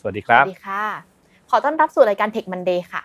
[0.00, 0.84] สวัสดีครับ สวัสดีค่ะ
[1.50, 3.02] ขอต้อนรับสู่รายการ Tech Monday ค่ะ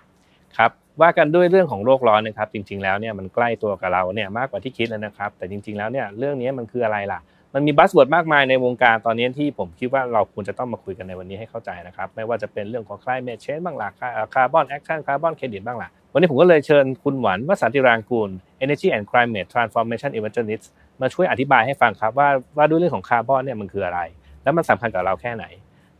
[0.57, 7.19] ครับ ว่ากันด้วยเรื่องของโลกร้อนนะครับ จริง ๆ แล้วเนี่ยมันใกล้ตัวกับเราเนี่ยมากกว่าที่คิดแล้วนะครับ แต่จริง ๆ แล้วเนี่ยเรื่องนี้มันคืออะไรล่ะ
[7.53, 13.89] มันมี buzzword มากมายในวงการตอนนี้ที่ผมคิดว่าเราควรจะต้องมาคุยกันในวันนี้ให้เข้าใจนะครับ ไม่ว่าจะเป็นเรื่องของ climate change บ้างล่ะ
[14.33, 18.29] carbon action คาร์บอนเครดิตบ้างล่ะ วันนี้ผมก็เลยเชิญคุณหวันวสันต์ ติรางกูร
[18.63, 20.65] Energy and Climate Transformation Evangelist
[21.01, 23.99] มาช่วยอธิบายให้ฟังครับว่าว่าด้วยเรื่องของคาร์บอนเนี่ยมันคืออะไร
[24.43, 25.45] แล้วมันสำคัญกับเราแค่ไหน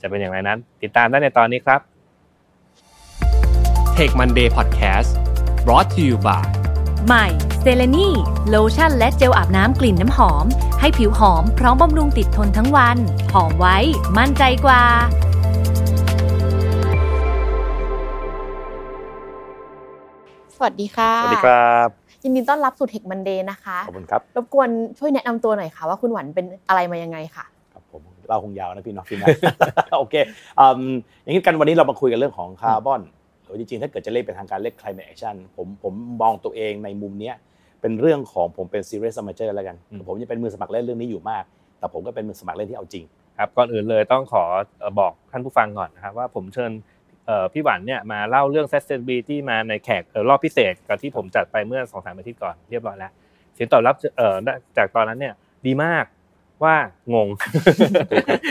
[0.05, 1.79] จะเป็นอย่างไรนั้น ติดตามได้ในตอนนี้ครับ
[3.97, 5.09] Take Monday Podcast
[5.65, 6.43] brought to you by
[7.07, 7.25] ใหม่
[7.61, 8.09] เซเลนี
[8.49, 10.45] โลชั่นและเจลอาบน้ำกลิ่นน้ำหอม
[10.79, 12.97] ให้ผิวหอมพร้อมบำรุงติดทนทั้งวัน
[13.33, 13.77] หอมไว้
[14.17, 14.83] มั่นใจกว่า
[20.55, 21.87] สวัสดีค่ะ สวัสดีครับ
[22.23, 27.54] ยินดีต้อนรับสู่ Tech Monday นะคะ ขอบคุณครับ รบกวนช่วยแนะนำตัวหน่อยค่ะว่าคุณหวันเป็นอะไรมายังไงค่ะครับผม
[28.29, 29.27] เราคงยาวนะพี่เน้องพี่นะ
[29.97, 30.15] โอเค
[30.59, 30.93] อืม
[31.23, 33.01] อย่างนี้กันวันนี้เรามาคุยกันเรื่องของคาร์บอน
[33.45, 37.35] หรือจริงๆถ้าเกิดจะเรียกเป็นทางการเรียก climate action ผมผมมองตัวเองในมุมเนี้ย
[37.81, 41.43] เป็นเรื่องของผมเป็น serious amateur แล้วกันอืมผมจะเป็นมือสมัครเล่นเรื่องนี้อยู่มาก
[41.79, 43.05] แต่ผมก็เป็นมือสมัครเล่นที่เอาจริง
[43.39, 44.43] ครับก่อนอื่นเลยต้องขอ
[44.79, 46.71] เอ่อบอกท่านผู้ฟังก่อนนะครับว่าผมเชิญ
[47.27, 53.11] เอ่อพี่หวันเนี่ยมาเล่าเรื่อง sustainability มาในแขกเอ่อรอบพิเศษกับที่ผมจัดไปเมื่อสองสามอาทิตย์ก่อนเรียบร้อยแล้ว
[53.53, 54.35] เสียงตอบรับเอ่อ
[54.77, 55.33] จากตอนนั้นเนี่ย
[55.65, 56.05] ดีมาก
[56.63, 56.75] ว่า
[57.13, 57.29] งง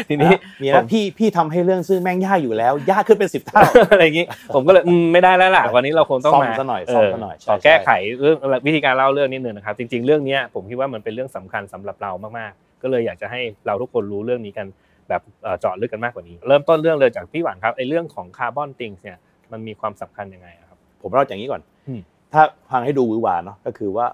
[0.09, 14.67] ทีนี้มีผนะมพี่พี่ทำให้เรื่องซึ่งแม่งยากอยู่แล้ว ยากขึ้นเป็นสิบเท่าอะไรอย่างงี้ผมก็เลยอืมไม่ได้แล้วล่ะวันนี้เราคงต้องซ่อมมาซะหน่อยเซ่อมซะหน่อยใช่ขอใช่แก้ไขเรื่องวิธีการเล่าเรื่องนิดนึงนะครับจริง ๆ เรื่องเนี้ยผมคิดว่ามันเป็นเรื่องสำคัญสำหรับเรามากๆ ก็เลยอยากจะให้เราทุกคนรู้เรื่องนี้กัน
[15.09, 19.19] แบบเอ่อเจาะลึกกันมากกว่านี้ เริ่มต้นเรื่องเลยจากพี่หวันครับไอ้เรื่องของคาร์บอนติงเนี่ย
[19.53, 22.01] มันมีความสำคัญยังไงอะครับ ผมเล่าอย่างนี้ก่อนอืม
[22.33, 24.07] ถ้าฟังให้ดูหวือหวาเนาะก็คือว่า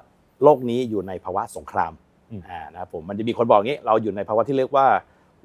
[0.42, 1.92] โลกนี้อยู่ในภาวะสงคราม
[2.48, 4.86] อ่านะครับผมมันจะมีคนบอกอย่างนี้เราอยู่ในภาวะที่เรียกว่า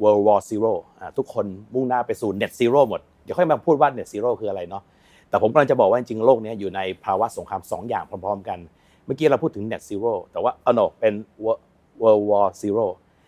[0.01, 4.83] world war zero อ่าทุกคนมุ่งหน้าไปสู่ net zero หมดเดี๋ยวค่อยมาพูดว่า net zero คืออะไรเนาะ
[5.29, 8.59] แต่ผมกำลังจะบอกว่าจริงๆโลกนี้อยู่ในภาวะสงครามสองอย่างพร้อม ๆ กัน
[9.05, 11.13] เมื่อกี้เราพูดถึง net zero แต่ว่าเออโนเป็น
[12.01, 12.85] world war zero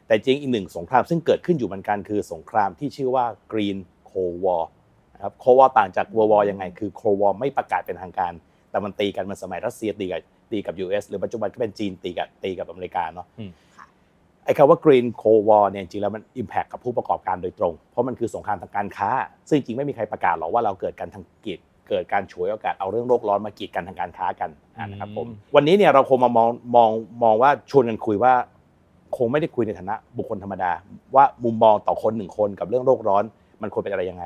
[0.07, 3.77] แต่จริงอีกหนึ่งสงครามซึ่งเกิดขึ้นอยู่เหมือนกันคือสงครามที่ชื่อว่า green
[4.09, 4.63] cold war
[5.13, 8.33] นะครับ cold war ต่างจาก world war ยังไง คือ cold war ไม่ประกาศเป็นทางการ
[8.69, 10.21] แต่มันตีกันมันสมัยรัสเซียตีกับ
[10.51, 13.85] ตีกับ US หรือปัจจุบันก็เป็นจีนตีกับตีกับอเมริกาเนาะอืมค่ะ
[14.45, 19.09] ไอ้คำว่า green cold war เนี่ยจริงๆแล้วมัน impact กับผู้ประกอบการโดยตรง เพราะมันคือสงครามทางการค้า
[19.49, 21.59] ซึ่งจริงไม่มีใครประกาศหรอกว่าเราเกิดการทางกีด
[21.89, 26.89] เกิดการฉวยโอกาสเอาเรื่องโลกร้อนมากีดกันทางการค้ากันอะนะครับผมอืมวันนี้เนี่ยเราคงมามองมอง
[27.23, 28.33] มองว่าชวนกันคุยว่า
[29.17, 30.71] คงไม่ได้คุยในฐานะบุคคลธรรมดา
[31.15, 33.23] ว่ามุมมองต่อคนหนึ่งคนกับเรื่องโลกร้อน
[33.61, 34.25] มันควรเป็นอะไรยังไง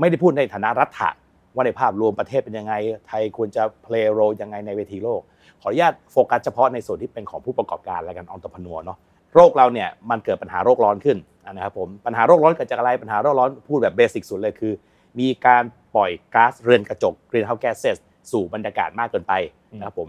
[0.00, 1.10] ไม่ได้พูดในฐานะรัฐะ
[1.54, 2.74] ว่าในภาพรวมประเทศเป็นยังไง
[3.08, 5.20] ไทยควรจะ play role ยังไงในเวทีโลก
[5.62, 8.98] ขออนุญาตโฟกัสเฉพาะในส่วนที่เป็นของผู้ประกอบการและกันองค์ประกอบเนาะ
[9.34, 11.18] โรคเราเนี่ยมันเกิดปัญหาโรคร้อนขึ้น
[11.52, 14.72] นะครับผมปัญหาโรคร้อนเกิดจากอะไรปัญหาโรคร้อนพูดแบบเบสิกสุดเลยคือ
[15.20, 15.62] มีการ
[15.96, 17.96] ปล่อยก๊าซเรือนกระจก greenhouse gases
[18.32, 19.32] สู่บรรยากาศมากเกินไป
[19.78, 20.08] นะครับผม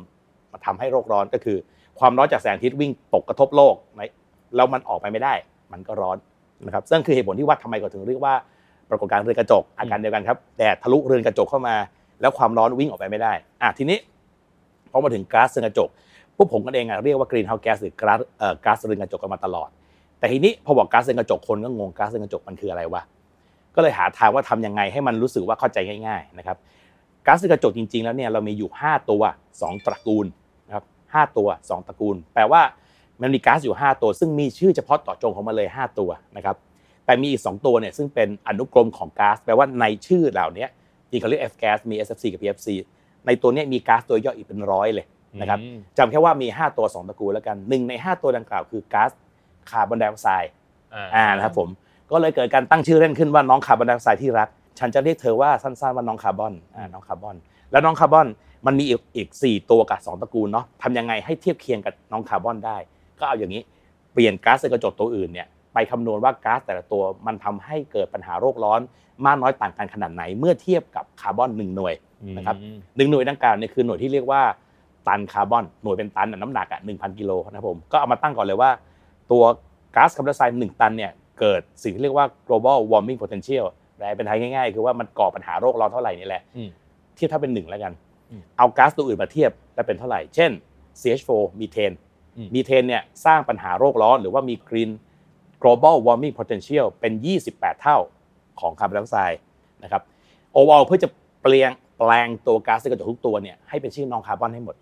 [0.51, 1.57] มาทำให้โรคร้อนก็คือ
[1.99, 4.01] ความร้อนจากแสงอาทิตย์วิ่งตกกระทบโลกใน
[4.55, 5.33] แล้วมันออกไปไม่ได้
[5.71, 6.17] มันก็ร้อน
[6.66, 8.33] นะครับซึ่งคือเหตุผลที่ว่าทำไมก็ถึงเรียกว่า
[8.89, 11.75] ปรากฏการณ์เรือนกระจกอาการเดียวกันครับแดดทะลุเรือนกระจกเข้ามา
[12.21, 13.97] แล้วความร้อนวิ่งออกไปไม่ได้อะทีนี้
[14.91, 15.89] พอมาถึงก๊าซเรือนกระจก
[16.35, 19.69] พวกผมกันเองอะเรียกว่า green house gas หรือก๊าซเอ่อก๊าซเรือนกระจกกันมาตลอด
[20.19, 23.01] แต่ทีนี้พอบอกก๊าซเรือนกระจกคนก็งงก๊าซเรือนกระจกมันคืออะไรวะ
[23.75, 26.57] ก็เลยหาทางว่าทำยังไงให้มันรู้สึกว่าเข้าใจง่าย ๆ นะครับ
[27.25, 29.22] ก๊าซเรือนกระจกจริง ๆ แล้วเนี่ยเรามีอยู่ 5 ตัว
[29.53, 30.25] 2 ตระกูล
[30.67, 32.61] นะครับห้าตัว 2 ตระกูล แปลว่า
[33.22, 36.55] มันมีก๊าซอยู่ 5 ตัว ซึ่งมีชื่อเฉพาะต่อจงของมันเลย 5 ตัวนะครับ
[37.05, 40.67] แต่มีอีก 2 ตัวเนี่ยซึ่งเป็นอนุกรมของก๊าซแปลว่าในชื่อเหล่านี้
[41.09, 42.67] ที่เขาเรียก F gas มี SFC กับ PFC
[43.25, 45.06] ในตัวเนี้ยมีก๊าซตัวย่อยอีกเป็นร้อยเลย
[45.41, 49.09] นะครับอืมจำแค่ว่ามี 5 ตัว 2ตระกูลแล้วกันหนึ่งใน 5 ตัวดังกล่าวคือก๊าซ
[49.69, 50.52] คาร์บอนไดออกไซด์
[51.16, 51.69] อ่านะครับผม
[52.12, 57.35] ก็เลยเกิดการตั้งชื่อเล่นขึ้นว่าน้องคาร์บอนไดออกไซด์ที่รัก ฉันจะเรียกเธอว่าสั้นๆว่าน้องคาร์บอนอ่าน้องคาร์บอน
[57.72, 58.28] แล้วน้องคาร์บอน
[58.66, 62.78] มันมีอีกอีกสี่ตัวกับสองตระกูลเนาะทำยังไงให้เทียบเคียงกับน้องคาร์บอนได้
[63.19, 63.62] ก็เอาอย่างนี้
[64.13, 68.81] เปลี่ยนก๊าซเรือนกระจกตัวอื่นเนี่ยไปคำนวณว่าก๊าซแต่ละตัวมันทำให้เกิดปัญหาโลกร้อน
[69.25, 71.93] มากน้อยต่างกันขนาดไหน เมื่อเทียบกับคาร์บอนหนึ่งหน่วย
[72.37, 72.55] นะครับ
[72.97, 74.41] หนึ่งหน่วยดังกล่าวเนี่ยคือหน่วยที่เรียกว่า
[75.07, 78.69] ตันคาร์บอนหน่วยเป็นตันอะน้ำหนักอะหนึ่งพันกิโลนะครับผมก็เอามาตั้งก่อนเลยว่า
[79.31, 79.43] ตัว
[79.95, 83.66] ก๊าซคาร์บอนไดออกไซด์หนึ่งตันเนี่ยเกิดสิ่งที่เรียกว่า global warming potential
[83.97, 86.69] แปลเป็นไทยง่ายๆ คือว่ามันก่อปัญหาโลกร้อนเท่าไหร่นี่แหละอืม
[87.16, 87.93] เทียบเท่าเป็นหนึ่งแล้วกัน
[88.31, 90.51] อืมเอาก๊าซตัวอื่นมาเทียบแล้วเป็นเท่าไหร่ เช่น
[91.01, 91.29] CH4
[91.59, 91.91] มีเทน
[92.37, 94.91] อืมมีเทนเนี่ยสร้างปัญหาโลกร้อนหรือว่ามี green
[95.61, 97.13] global warming potential เป็น
[97.47, 97.97] 28 เท่า
[98.59, 99.39] ของคาร์บอนไดออกไซด์
[99.83, 100.01] นะครับ
[100.55, 101.09] overall เพื่อจะ
[101.43, 104.75] เปลี่ยน แปลงตัวก๊าซเรือนกระจกทุกตัวเนี่ยให้เป็นชื่อน้องคาร์บอนให้หมด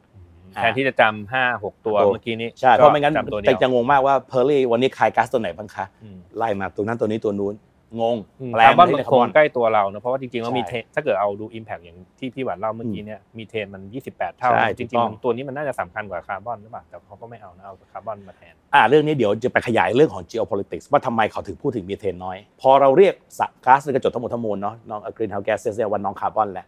[0.54, 7.56] แทนที่จะจำห้าหกตัวตัวเมื่อกี้นี้ใช่เพราะไม่งั้นจำตัวเดีจะยวจะงงมากว่าเพอร์ลี่วันนี้ขายก๊าซตัวไหนบ้างคะอืมไล่มาตัวนั้นตัวนี้ตัวนู้น
[8.02, 13.82] งงอืมแปลคาร์บอนให้มันเนคงใกล้ตัวเราเนอะเพราะว่าจริงๆแล้วใช่มีเทนถ้าเกิดเอาดู Impact อย่างที่พี่หวานเล่าเมื่อกี้เนี่ยมีเทนมัน
[14.12, 26.68] 28 เท่าใช่จถูริกงต้องๆมันตัวนี้มันน่าจะสำคัญกว่าคาร์บอนหรือเปล่าแต่เขาก็ไม่เอานะเอาคาร์บอนมาแทนอ่าเรื่องนี้เดี๋ยวจะไปขยายเรื่องของ geopolitics ว่าทำไมเขาถึงพูดถึงมีเทนน้อย พอเราเรียกสะก๊าซเรือนกระจกทั้งหมดทั้งมวลเนาะน้องกรีนเฮาส์แก๊สเนี่ยวันน้องคาร์บอนแหละ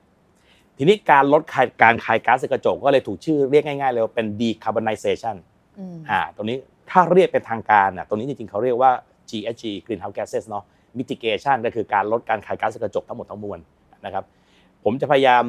[0.81, 1.42] ทีนี้การลด
[1.84, 5.36] การคายก๊าซเรือนกระจกก็เลยถูกชื่อเรียกง่ายๆเลยว่าเป็น decarbonization
[5.80, 6.58] อืมอ่าตรงนี้
[6.90, 8.92] ถ้าเรียกเป็นทางการอะตรงนี้จริงๆเขาเรียกว่า
[9.30, 10.64] GHG greenhouse gases เนาะ
[10.98, 13.60] mitigation ก็คือการลดการคายก๊าซเรือนกระจกทั้งหมดทั้งมวล
[14.06, 14.24] นะครับ
[14.84, 15.44] ผมจะพยายาม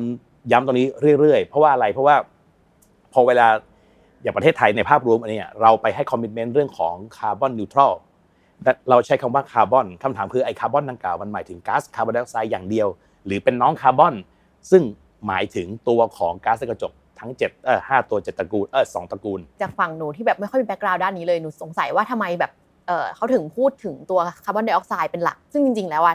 [0.53, 0.87] ย้ำตรงนี้
[1.21, 2.17] เรื่อยๆ เพราะว่าอะไรเพราะว่า
[3.13, 3.47] พอเวลา
[4.23, 7.93] อย่างประเทศไทยในภาพรวมอันเนี้ยเราไปให้ commitment เรื่องของ carbon neutral
[8.91, 12.89] เราใช้คำว่าคาร์บอนคำถามคือไอ้คาร์บอนดังกล่าวมันหมายถึงก๊าซคาร์บอนไดออกไซด์อย่างเดียว
[13.27, 14.15] หรือเป็นน้องคาร์บอน
[14.71, 14.83] ซึ่ง
[15.27, 22.53] หมายถึงตัวของก๊าซเรือนกระจกทั้งเจ็ดเออห้าตัวเจ็ดตระกูลเออสองตระกูล จากฝั่งหนูที่แบบไม่ค่อยมี background ด้านนี้เลยหนูสงสัยว่าทำไมแบบ
[22.87, 26.15] เออเขาถึงพูดถึงตัวคาร์บอนไดออกไซด์เป็นหลัก ซึ่งจริง ๆ แล้วอะ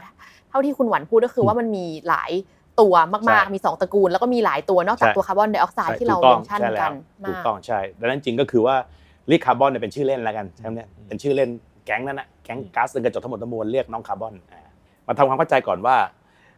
[0.49, 2.31] เท่าที่คุณหวันพูดก็คือว่ามันมีหลาย
[2.81, 6.93] ตัวมากใช่ๆมี 2 ตระกูล แล้วก็มีหลายตัวนอกจากใช่ตัวคาร์บอนไดออกไซด์ที่เราถูกต้เมองนชั่นใช่แล้กัวน
[7.25, 8.75] ถูมากต้องใช่ดังนั้นจริงก็คือว่า
[9.27, 11.49] เรียกคาร์บอนเนี่ยเป็นชื่อเล่นแล้วกันใช่ไหมเนี่ยเป็นชื่อเล่น
[11.85, 14.61] แก๊งนั้นนะแก๊งก๊าซเรือนกระจกทั้งหมดทั้งมวลเรียกน้องคาร์บอนอ่า
[15.07, 15.95] มาทำความเข้าใจก่อนว่า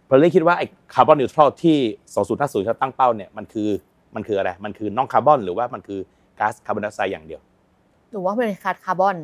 [0.08, 1.78] เราเลยคิดว่าไอ้คาร์บอนนิวทรัลที่
[2.22, 3.70] 2050ที่เราตั้งเป้าเนี่ยมันคือ
[4.16, 6.00] มันคืออะไร มันคือน้องคาร์บอนหรือว่ามันคือ
[6.40, 7.42] ก๊าซคาร์บอนไดออกไซด์อย่างเดียว
[8.12, 9.16] หนูว่ามันเป็นคาร์คาร์บอน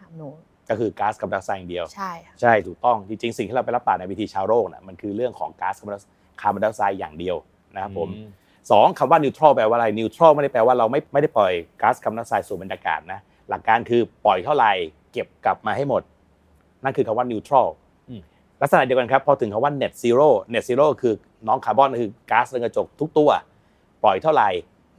[0.00, 0.28] ถามหนู
[0.68, 5.74] ก็คือก๊าซคาร์บอนไดออกไซด์อย่างเดียว ใช่ค่ะใช่ถูกต้องจริงๆสิ่งที่เราไปรับปากในวิธีชาวโลกน่ะมันคือเรื่องของก๊าซ
[6.40, 7.36] คาร์บอนไดออกไซด์อย่างเดียว
[7.74, 8.08] นะครับผม
[8.70, 11.52] สองคำว่า neutral แปลว่าอะไร neutral ไม่ได้แปลว่าเราไม่ไม่ได้ปล่อย
[11.82, 14.72] ก๊าซคาร์บอนไดออกไซด์สู่บรรยากาศนะหลักการคือปล่อยเท่าไหร่
[15.12, 16.02] เก็บกลับมาให้หมด
[16.84, 17.81] นั่นคือคำว่า neutral อืม
[18.62, 21.14] ลักษณะเดียวกันครับพอถึงคำว่า net zero net zero คือ
[21.48, 23.30] น้องคาร์บอนคือก๊าซเรือนกระจกทุกตัว
[24.02, 24.48] ปล่อยเท่าไหร่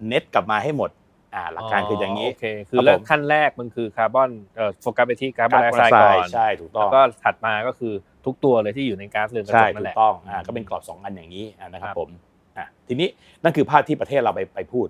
[0.07, 0.89] เน็ตกลับมาให้หมด
[1.35, 7.93] อ่าหลักการคืออย่างนี้โอเคคือครับผมเริ่มขั้นแรกมันคือคาร์บอนเอ่อโฟกัสไปที่คาร์บอนไดออกไซด์ก่อนใช่ถูกต้องแล้วก็ถัดมาก็คือ
[8.25, 12.09] ทุกตัวเลยที่อยู่ในก๊าซเรือนกระจใช่กนั่นถูแหกละต้องอ่าก็เป็นกรอบสองอันอย่างนี้อ่านะครัครับบผม
[12.57, 13.09] อะทีนี้
[13.43, 14.87] นั่นคือภาพที่ประเทศเราไปไปพูด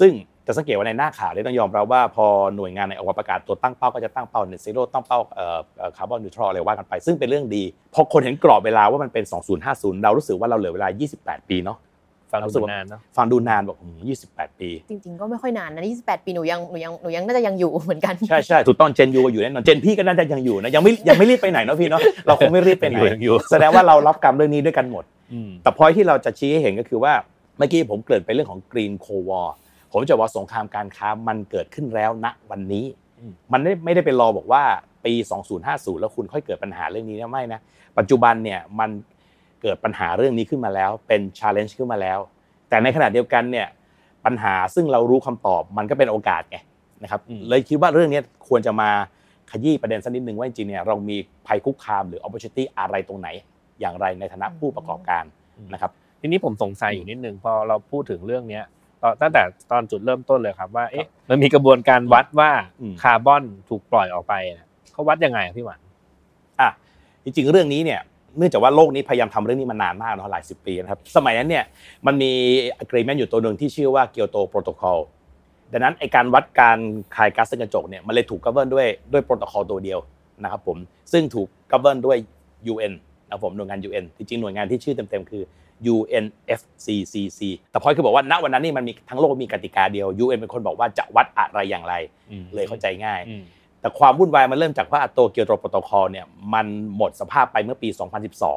[0.00, 0.12] ซึ่ง
[0.46, 2.26] จะสังเกตว่าในหน้าข่าวเนี่ยต้องยอมรับว่าพอ
[2.56, 7.62] หน่วยงานในออกมาประกาศตัวตั้งเป้าก็จะตั้งเป้าเน็ตซีโร่ตั้งเป้าเอ่อคาร์บอนนิวทรัลอะไรว่ากันไป ซึ่งเป็นเรื่องดี
[7.94, 9.24] พอคนเห็นกรอบเวลาว่ามันเป็น
[9.64, 10.88] 2050 เรารู้สึกว่าเราเหลือเวลา
[11.18, 11.78] 28 ปีเนาะ
[12.32, 13.96] ฟังรู้ดูสึกว่านานเนาะฟังดูนานบอกอืม
[14.28, 27.12] 28ปี จริงๆ ก็ไม่ค่อยนานนะ28ปีหนูยังหนูยังหนูยังน่าจะยังอยู่เหมือนกัน ใช่ใช่ถูกต้องเจนยูอยู่แน่นอนเจนพี่ก็น่าจะยังอยู่นะยังไม่ยังไม่รีบไปไหนเนาะพี่เนาะเราคงไม่รีบไปไหนยังอยู่แสดงว่าเรารับกรรมเรื่องนี้ด้วยกันหมดอืมแต่พอยที่เราจะชี้ให้เห็นก็คือว่า
[27.58, 29.48] เมื่อกี้ผมเกริ่นไปเรื่องของ Green Cold War
[29.96, 32.84] ผมจะว่าสงครามการค้ามันเกิดขึ้นแล้วณวันนี้
[33.18, 34.62] อืมมันไม่ไม่ได้ไปรอบอกว่า
[35.04, 35.12] ปี
[35.56, 37.60] 2050 แล้วคุณค่อยเกิดปัญหาเรื่องนี้นะไม่นะ
[37.98, 38.90] ปัจจุบันเนี่ยมัน
[39.62, 42.18] เกิดปัญหาเรื่องนี้ขึ้นมาแล้ว เป็น challenge ขึ้นมาแล้ว
[42.68, 43.66] แต่ในขณะเดียวกันเนี่ย
[44.24, 46.58] ปัญหาซึ่งเรารู้คำตอบมันก็เป็นโอกาสไง
[47.02, 48.90] นะครับอืมเลยคิดว่าเรื่องนี้ควรจะมา
[49.50, 53.28] ขยี้ประเด็นสักนิดนึงว่าจริงๆเนี่ยเรามีภัยคุกคามหรือ opportunity อะไรตรงไหน
[53.80, 55.24] อย่างไรในฐานะผู้ประกอบการ
[55.72, 58.64] นะครับทีนี้ผมสงสัยอยู่นิดนึงพอเราพูดถึงเรื่องเนี้ย
[59.04, 65.80] ตอนตั้งแต่ตอนจุดเริ่มต้นเลยครับว่าเอ๊ะมันมีกระบวนการวัดว่าอืมคาร์บอนถูกปล่อยออกไปเนี่ยเขาวัดยังไงอะพี่หวาน
[66.60, 66.68] อะ
[67.24, 68.00] จริงๆเรื่องนี้เนี่ย
[68.38, 71.64] เนื่องจากว่าโลกนี้พยายามทำเรื่องนี้มานานมากเนาะหลายสิบปีนะครับสมัยนั้นเนี่ย
[72.06, 72.32] มันมี
[72.84, 74.98] agreement อยู่ตัวหนึ่งที่ชื่อว่า Kyoto Protocol
[75.72, 76.78] ดังนั้นไอการวัดการ
[77.16, 79.98] คายก๊าซเรือนกระจกเนี่ยมันเลยถูก govern ด้วยด้วยโปรโตคอลตัวเดียว
[80.42, 80.76] นะครับผม
[81.12, 82.16] ซึ่งถูก govern ด้วย
[82.72, 82.94] UN
[83.26, 85.42] นะครับผมหน่วยงาน UN จริงๆหน่วยงานที่ชื่อเต็มๆคือ
[85.94, 87.40] UNFCCC
[87.70, 91.94] แต่พอยคือบอกว่าณวันนั้นนี่มันมีทั้งโลกมีกติกาเดียว UN เป็นคนบอกว่าจะวัดอะไรอย่างไร
[92.54, 93.42] เลยเข้าใจง่ายอืม
[93.80, 96.66] แต่ความวุ่นวายมันเริ่มจากว่าตัว Kyoto Protocol เนี่ยมัน
[96.96, 97.88] หมดสภาพไปเมื่อปี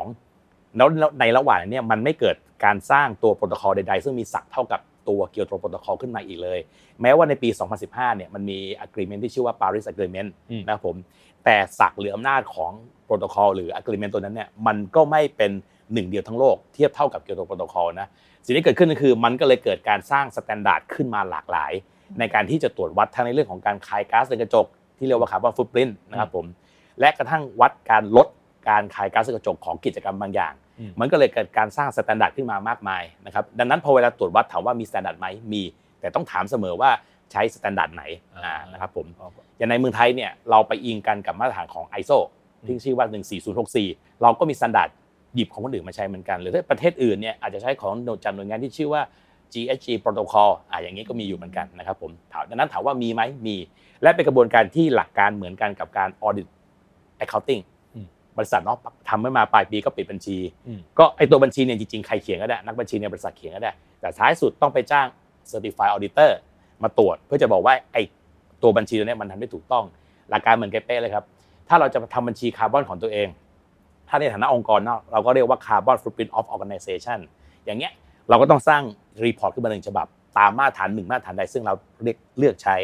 [0.03, 0.88] 2012 แล้ว
[1.19, 6.59] ในระหว่างนี้มันไม่เกิดการสร้างตัวโปรโตคอลใดๆ ซึ่งมีศักดิ์เท่ากับตัว Kyoto Protocol ขึ้นมาอีกเลย
[7.01, 7.50] แม้ว่าในปี
[7.83, 10.95] 2015 เนี่ยมันมี agreement ที่ชื่อว่า Paris Agreement อืมนะครับผม
[11.45, 12.71] แต่ศักดิ์หรืออำนาจของ
[13.05, 15.51] โปรโตคอลหรือ agreement ตัวนั้นเนี่ยมันก็ไม่เป็น
[15.94, 18.08] หนึ่งเดียวทั้งโลกเทียบเท่ากับ Kyoto Protocol นะ
[18.46, 21.72] สิ่งที่เกิดขึ้นก็คือมันก็เลยเกิดการสร้าง standard ขึ้นมาหลากหลาย
[22.20, 24.65] ในการที่จะตรวจวัดทั้งในเรื่องของการคายก๊าซเรือนกระจก
[24.98, 26.46] ที่เรียกว่า carbon footprint นะครับผม
[27.00, 28.27] และกระทั่งวัดการลด
[28.70, 35.63] การคายก๊าซเรือนกระจกของกิจกรรมบางอย่างอืมมันก็เลยเกิดการสร้าง standard ขึ้นมามากมายนะครับดังนั้นพอเวลาตรวจวัดถามว่ามี standard ไหมมี
[36.00, 36.89] แต่ต้องถามเสมอว่า
[37.32, 38.03] ใช้ standard ไหน
[38.44, 39.06] อ่านะครับผม
[39.58, 42.20] อย่างในเมืองไทยเนี่ยเราไปอิงกันกับมาตรฐานของ ISO
[42.65, 43.06] ที่ชื่อว่า
[43.84, 44.89] 14064 เราก็มี standard
[45.36, 49.01] หยิบของคนอื่นมาใช้เหมือนกัน หรือถ้าประเทศอื่นเนี่ยอาจจะใช้ของหน่วยจากหน่วยงานที่ชื่อว่า
[49.53, 53.55] GHG Protocol อ่าอย่างนี้ก็มีอยู่เหมือนกันนะครับผมถามดังนั้นถามว่ามีไหมมี
[54.01, 56.48] และเป็นกระบวนการที่หลักการเหมือนกันกับการ audit
[57.24, 57.62] accounting
[57.96, 58.07] อืม
[58.38, 58.77] บริษัทเนาะ
[59.10, 65.07] ทำไม่มาปลายปีก็ปิดบัญชีอืมก็ไอตัวบัญชีเนี่ยจริงๆ ใครเขียนก็ได้ นักบัญชีในบริษัทเขียนก็ได้ แต่ท้ายสุดต้องไปจ้าง
[65.51, 66.31] Certified Auditor
[66.84, 67.98] มาตรวจ เพื่อจะบอกว่าไอ
[68.63, 69.84] ตัวบัญชีตัวเนี้มันทำได้ถูกต้อง
[70.29, 71.25] หลักการเหมือนกันเป๊ะเลยครับ
[71.67, 73.27] ถ้าเราจะทำบัญชีคาร์บอนของตัวเอง
[74.09, 77.19] ถ้าในฐานะองค์กรเนาะเราก็เรียกว่า carbon footprint of organization
[77.65, 77.93] อย่างเงี้ย
[78.29, 78.81] เราก็ต้องสร้าง
[79.25, 81.73] report ขึ้นมาหนึ่งฉบับ ตามมาตรฐานหนึ่งมาตรฐานใดซึ่งเรา
[82.03, 82.75] เลือกเลือกใช้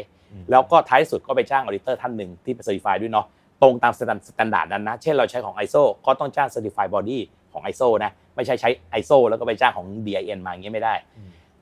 [0.52, 3.26] แล้วก็ท้ายสุดก็ไปจ้าง auditor ท่านหนึ่งที่เป็น certified ด้วยเนาะ
[3.62, 7.22] ตรงตาม standard นั้นนะ เช่นเราใช้ของ ISO ก็ต้องจ้าง certified body
[7.54, 10.96] ของ ISO นะไม่ใช่ใช้ ISO แล้วก็ไปจ้างของ DIN มาอย่างเงี้ยไม่ได้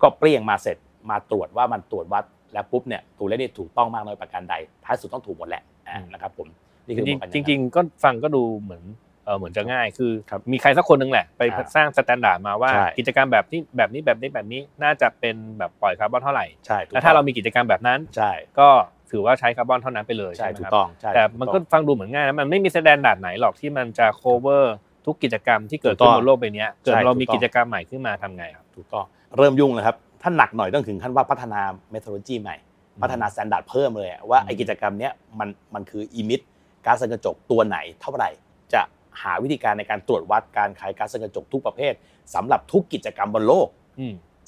[0.01, 0.77] ก็เปลี่ยงมาเสร็จ
[1.09, 4.53] มาตรวจว่ามันตรวจวัดแล้วปุ๊บเนี่ยตัวเลขนี่ถูกต้องมากน้อยประการใด
[4.85, 6.47] ท้ายสุดต้องถูกหมดแหละอ่านะครับผม
[6.85, 8.83] นี่คือจริงๆจริงๆก็ฟังก็ดูเหมือน
[9.31, 10.11] เออเหมือนจะง่ายคือ
[10.51, 11.41] มีใครสักคนหนึ่งแหละ ไป
[11.75, 18.67] สร้าง standard มาว่ากิจกรรมแบบนี้แบบนี้แบบนี้แบบนี้น่าจะเป็นแบบปล่อยคาร์บอนเท่าไหร่ใช่แล้วถ้าเรามีกิจกรรมแบบนั้นใช่ก็
[19.11, 24.65] ถือว่าใช้คาร์บอนเท่านั้นไปเลยใช่ใช่ไหมถูคกรับต้องครับใช่แต่มันก็ฟังดูเหมือนง่ายนะมันไม่มี standard ไหนหรอกที่มันจะ cover
[25.05, 29.05] ทุกกิจกรรมที่เกิดขึ้นบนโลกใบนี้เกิดเรามีกิจกรรมใหม่ขึ้นมาทำไงครับถูกต้อง
[29.37, 32.55] เริ่มยุ่งเลยครับถ้าหนักหน่อยต้องถึงขั้นว่าพัฒนาเมท h o โลจีใหม่
[33.01, 36.41] พัฒนาสแตนดาร์ดเพิ่มเลยว่าไอกิจกรรมเนี้ยมันมันคือ emit
[36.85, 38.29] ก๊าซเรือนกระจกตัวไหนเท่าไหร่
[38.73, 38.81] จะ
[39.21, 41.93] หาวิธีการในการตรวจวัดการคายก๊าซเรือนกระจกทุกประเภท
[42.35, 43.67] สำหรับทุกกิจกรรมบนโลก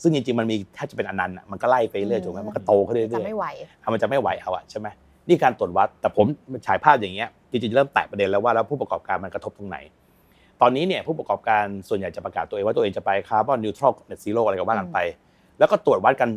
[0.01, 3.45] ซึ่งจริงๆมันมีถ้าจะเป็นอนันต์มันก็ไล่ไปเรื่อยถูกไหมมันก็โตขึ้นเรื่อยๆจะไม่ไหว
[3.93, 4.87] มันจะไม่ไหวเอาอะใช่ไหม
[5.27, 6.25] นี่การตรวจวัด แต่ผม
[6.65, 9.77] ฉายภาพอย่างเงี้ยจริงๆเริ่มแตะประเด็นแล้วว่าแล้วผู้ประกอบการมันกระทบตรงไหน
[10.61, 14.99] ตอนนี้เนี่ยผู้ประกอบการส่วนใหญ่จะประกาศตัวเองว่าตัวเองจะไป carbon neutral net zero อะไรก็ว่ากันไป
[15.59, 16.29] แล้วก็ตรวจวัดกัน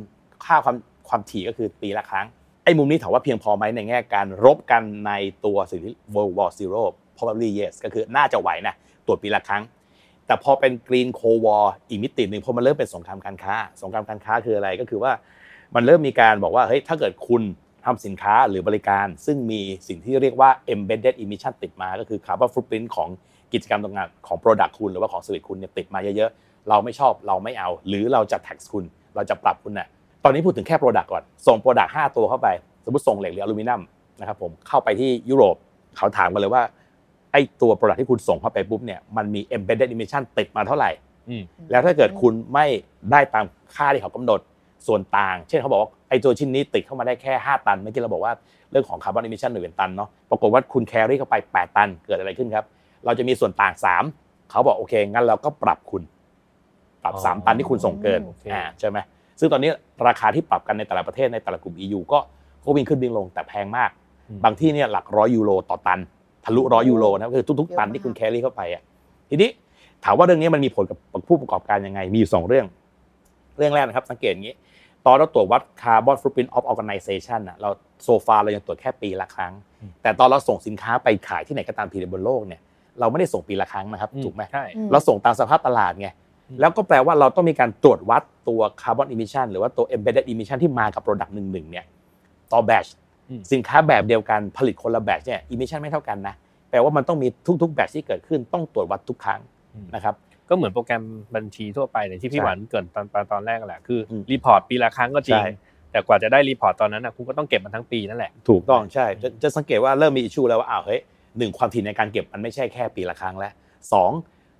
[0.44, 0.76] ค่าความ
[1.08, 2.26] ความถี่ก็คือปีละครั้ง
[2.64, 5.12] ไอ้มุมนี้ถามว่าเพียงพอไหมในแง่การรบกันใน
[5.44, 6.82] ตัวสิ่งที่ World War Zero
[7.18, 8.74] probably yes ก็คือน่าจะไหวนะ
[9.06, 9.62] ตรวจปีละครั้ง
[10.26, 15.12] แต่พอเป็น Green Cold War อีกมิติหนึ่งพอมันเริ่มเป็นสงครามการค้า สงครามการค้าคืออะไรก็คือว่า
[15.74, 17.42] มันเริ่มมีการบอกว่าเฮ้ยถ้าเกิดคุณ
[17.84, 23.08] ทำสินค้าหรือบริการ ซึ่งมีสิ่งที่เรียกว่า embedded emission ติดมา ก็คือ carbon footprint ของ
[23.52, 28.84] กิจกรรมตรงงานของ product คุณหรือว่าของ service คุณเนี่ยติดมาเยอะๆ เราไม่ชอบเราไม่เอา หรือเราจะ tax คุณ
[29.16, 29.88] เราจะปรับคุณน่ะ
[30.24, 32.48] ตอนนี้พูดถึงแค่ product ก่อน ส่ง product 5 ตัวเข้าไป
[32.84, 33.80] สมมติส่งเหล็กหรืออลูมิเนียม
[34.20, 35.56] นะครับผมเข้าไปที่ยุโรป
[35.96, 36.62] เขาถามกันเลยว่า
[37.32, 40.90] ไอ้ตัว product ที่คุณส่งเข้าไปปุ๊บเนี่ยมันมี embedded emission ติดมาเท่าไหร่
[41.70, 42.66] แล้วถ้าเกิดคุณไม่
[43.10, 44.40] ได้ตามค่าที่เขากำหนด
[44.86, 48.32] ส่วนต่าง เช่นเขาบอกว่าไอ้ตัวชิ้นนี้ติดเข้ามาได้แค่ 5 ตันเมื่อกี้เราบอกว่า
[48.70, 52.64] เรื่องของ carbon emission หน่วยเป็นตันเนาะปรากฏว่าคุณ carry เข้าไป 8 ตันเกิดอะไรขึ้นครับ
[53.04, 53.74] เราจะมีส่วนต่าง
[54.12, 56.02] 3 เขาบอกโอเค งั้นเราก็ปรับคุณ
[57.02, 58.20] ปรับ 3 ตันที่คุณส่งเกิน
[58.52, 58.98] อ่าใช่ไหม
[59.40, 59.70] ซึ่งตอนนี้
[60.08, 62.18] ราคาที่ปรับกันในแต่ละประเทศในแต่ละกลุ่ม EU ก็
[62.64, 63.90] ก็วิ่งขึ้นวิ่งลงแต่แพงมาก
[64.44, 66.00] บางที่เนี่ยหลักร้อยยูโรต่อตัน
[66.46, 68.82] ทะลุร้อยยูโรนะคือทุกๆตันที่คุณแครี่เข้าไปอะ
[69.30, 69.50] ทีนี้
[70.04, 70.98] ถามว่าเรื่องนี้มันมีผลกับ
[71.28, 72.66] ผู้ประกอบการยังไง มีอยู่สองเรื่อง
[73.58, 74.54] เรื่องแรกนะครับ สังเกตอย่างนี้
[75.06, 77.68] ตอนเราตรวจวัด carbon footprint of organization น่ะเรา
[78.04, 79.52] โซฟาเรายังตรวจแค่ปีละครั้ง
[80.02, 82.60] แต่ตอนเราส่งสินค้าไปขายที่ไหนก็ตามทีในบนโลกเนี่ย
[83.00, 86.08] เราไม่ได้ส่งปีละครั้งนะครับถูกไหมใช่เราส่งตามสภาพตลาดไง
[86.60, 91.84] แล้วก็แปลว่าเราต้องมีการตรวจวัดตัว carbon emission หรือว่าตัว embedded emission ที่มากับ product หนึ่งหนึ่งเนี่ย
[92.52, 92.90] ต่อ batch
[93.52, 96.34] สินค้าแบบเดียวกันผลิตคนละแบบเนี่ย emission ไม่เท่ากันนะ
[96.70, 97.28] แปลว่ามันต้องมี
[97.62, 99.40] ทุกๆแบบที่เกิดขึ้นต้องตรวจวัดทุกครั้ง
[99.94, 100.14] นะครับ
[100.48, 101.02] ก็เหมือนโปรแกรม
[101.34, 105.50] บัญชีทั่วไปเนี่ยที่พี่ใช่หวานเกริ่นตอนตอนตอนแรกแหละคืออืม report ปีละครั้งก็จริงใช่
[105.90, 111.00] แต่กว่าจะได้ report ตอนนั้นนะคุณก็ต้องเก็บมันทั้งปีนั่นแหละถูกต้องใช่จะจะสังเกตว่าเริ่มมี issue แล้วว่าอ้าวเฮ้ย
[111.38, 113.52] หนึ่งความถี่ในการเก็บมันไม่ใช่แค่ปีละครั้งแล้ว
[113.92, 114.10] สอง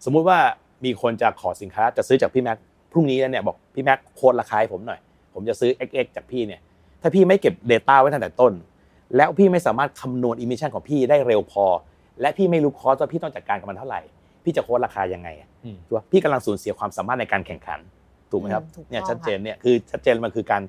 [0.04, 0.38] สมมุติว่า
[0.84, 2.58] มีคนจะขอสินค้าจะซื้อจากพี่แม็ก
[2.92, 5.00] พรุ่งนี้แล้วเนี่ยบอกพี่แม็ก quote ราคาให้ผมหน่อย
[5.34, 6.60] ผมจะซื้อ XX จากพี่เนี่ย
[7.02, 8.52] ถ้าพี่ไม่เก็บ Data ไว้ตั้งแต่ต้น
[9.16, 11.64] แล้วพี่ไม่สามารถคำนวณ emission ของพี่ได้เร็วพอ
[12.20, 14.00] และพี่ไม่รู้ cost ว่าพี่ต้องจัดการกับมันเท่าไหร่
[14.44, 17.80] พี่จะ quote ราคายังไงอะอืมถูกปะพี่กำลังสูญเสียความสามารถในการแข่งขัน
[18.30, 20.62] ถูกไหมครับอืมถูกต้องเนี่ยค่ะชัดเจนเนี่ยคือชัดเจนมันคือการ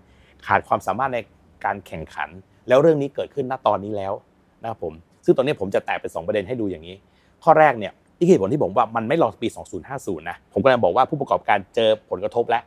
[0.47, 1.19] ขาดความสามารถใน
[1.65, 2.29] การแข่งขัน
[2.67, 4.13] แล้วเรื่องนี้เกิดขึ้นณตอนนี้แล้ว
[4.61, 4.93] นะครับผม
[5.25, 6.95] ซึ่งตอนนี้ผมจะแตกเป็นสองประเด็นให้ดูอย่างนี้
[7.43, 9.47] ข้อแรกเนี่ยที่เหตุผลที่ผมว่ามันไม่รอปี
[9.87, 12.63] 2050 นะ ผมก็เลยบอกว่าผู้ประกอบการเจอผลกระทบแล้ว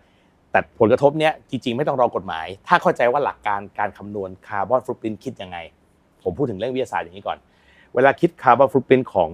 [0.51, 5.59] แต่ผลกระทบเนี้ยจริงๆ ไม่ต้องรอกฎหมาย ถ้าเข้าใจว่าหลักการการคำนวณ carbon footprint คิดยังไง
[6.23, 7.39] ผมพูดถึงเรื่องวิทยาศาสตร์อย่างนี้ก่อน
[7.95, 9.31] เวลาคิด carbon footprint ของ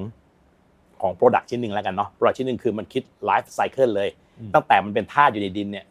[1.01, 4.09] ของ product ชิ้นหนึ่งแล้วกันเนาะ product ชิ้นหนึ่งคือมันคิด life cycle เลย
[4.55, 5.87] ตั้งแต่มันเป็นธาตุอยู่ในดินเนี่ย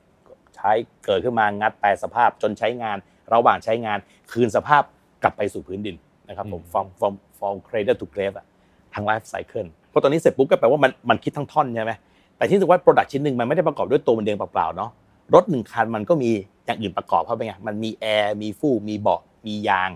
[0.55, 0.72] ใช้
[1.05, 2.98] เกิดขึ้นมางัดแปลสภาพจนใช้งาน
[3.34, 3.98] ระหว่างใช้งาน
[4.32, 4.84] คืนสภาพ
[5.24, 5.96] กลับไปสู่พื้นดิน
[6.29, 8.46] นะครับผม from from from cradle to grave อะ
[8.94, 11.94] ทั้ง life cycle พอตอนนี้เสร็จปุ๊บก็แปลว่ามันมันคิดทั้งท่อนใช่ไหม
[12.38, 14.91] แต่ที่รู้สึกว่า product ชิ้นหนึ่งมันไม่ได้ประกอบด้วยตัวมันเองเปล่าๆเนาะ
[15.34, 16.32] รถหนึ่งคันมันก็มี
[16.65, 19.89] อย่างอื่นประกอบเข้าไปไงมันมีแอร์มีฟูกมีเบาะมียาง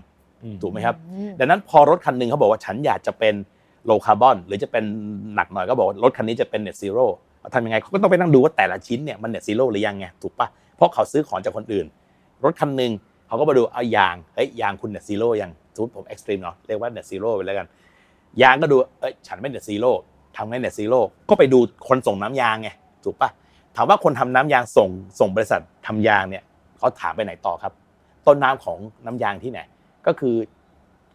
[0.62, 3.34] ถูกไหมครับอืมดังนั้นพอรถคันหนึ่งเขาบอกว่าฉันอยากจะเป็น
[3.88, 4.84] low carbon หรือจะเป็น
[5.34, 7.06] หนักหน่อยก็บอกว่ารถคันนี้จะเป็น net zero
[7.54, 11.86] ทำยังไงเขาก็ต้องไปนั่งดูว่าแต่ละชิ้นเนี่ยมัน net zero หรือยังไงถูกปะเพราะเขาซื้อของจากคนอื่น
[12.44, 12.92] รถคันหนึ่ง
[13.26, 17.66] เขาก็มาดูเอายางเฮ้ยยางคุณ net zero ยังสมมติผม extreme เนาะเรียกว่า net zero ไปแล้วกัน
[18.42, 19.90] ยางก็ดูเอ้ยฉันไม่ net zero
[20.36, 21.58] ทำไง net zero ก็ไปดู
[21.88, 22.68] คนส่งน้ำยางไง
[23.04, 23.30] ถูกปะ
[23.76, 24.88] ถามว่าคนทำน้ำยางส่ง
[25.20, 26.42] ส่งบริษัททำยางเนี่ย
[26.78, 27.72] เขาถามไปไหนต่อครับ
[28.26, 29.60] ต้นน้ำของน้ำยางที่ไหน
[30.06, 30.34] ก็คือ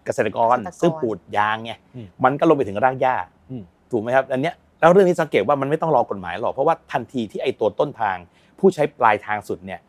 [0.06, 3.16] เกษตรกรเกษตรกรซึ่งปลูกยางไงอืมมันก็ลงไปถึงรากหญ้า
[3.50, 8.18] อืมถูกไหมครับอันเนี้ยแล้วเรื่องนี้สังเกตว่ามันไม่ต้องรอกฎหมายหรอกเพราะว่าทันทีที่ไอตัวต้นทาง
[8.60, 9.80] ผู้ใช้ปลายทางสุดเนี่ย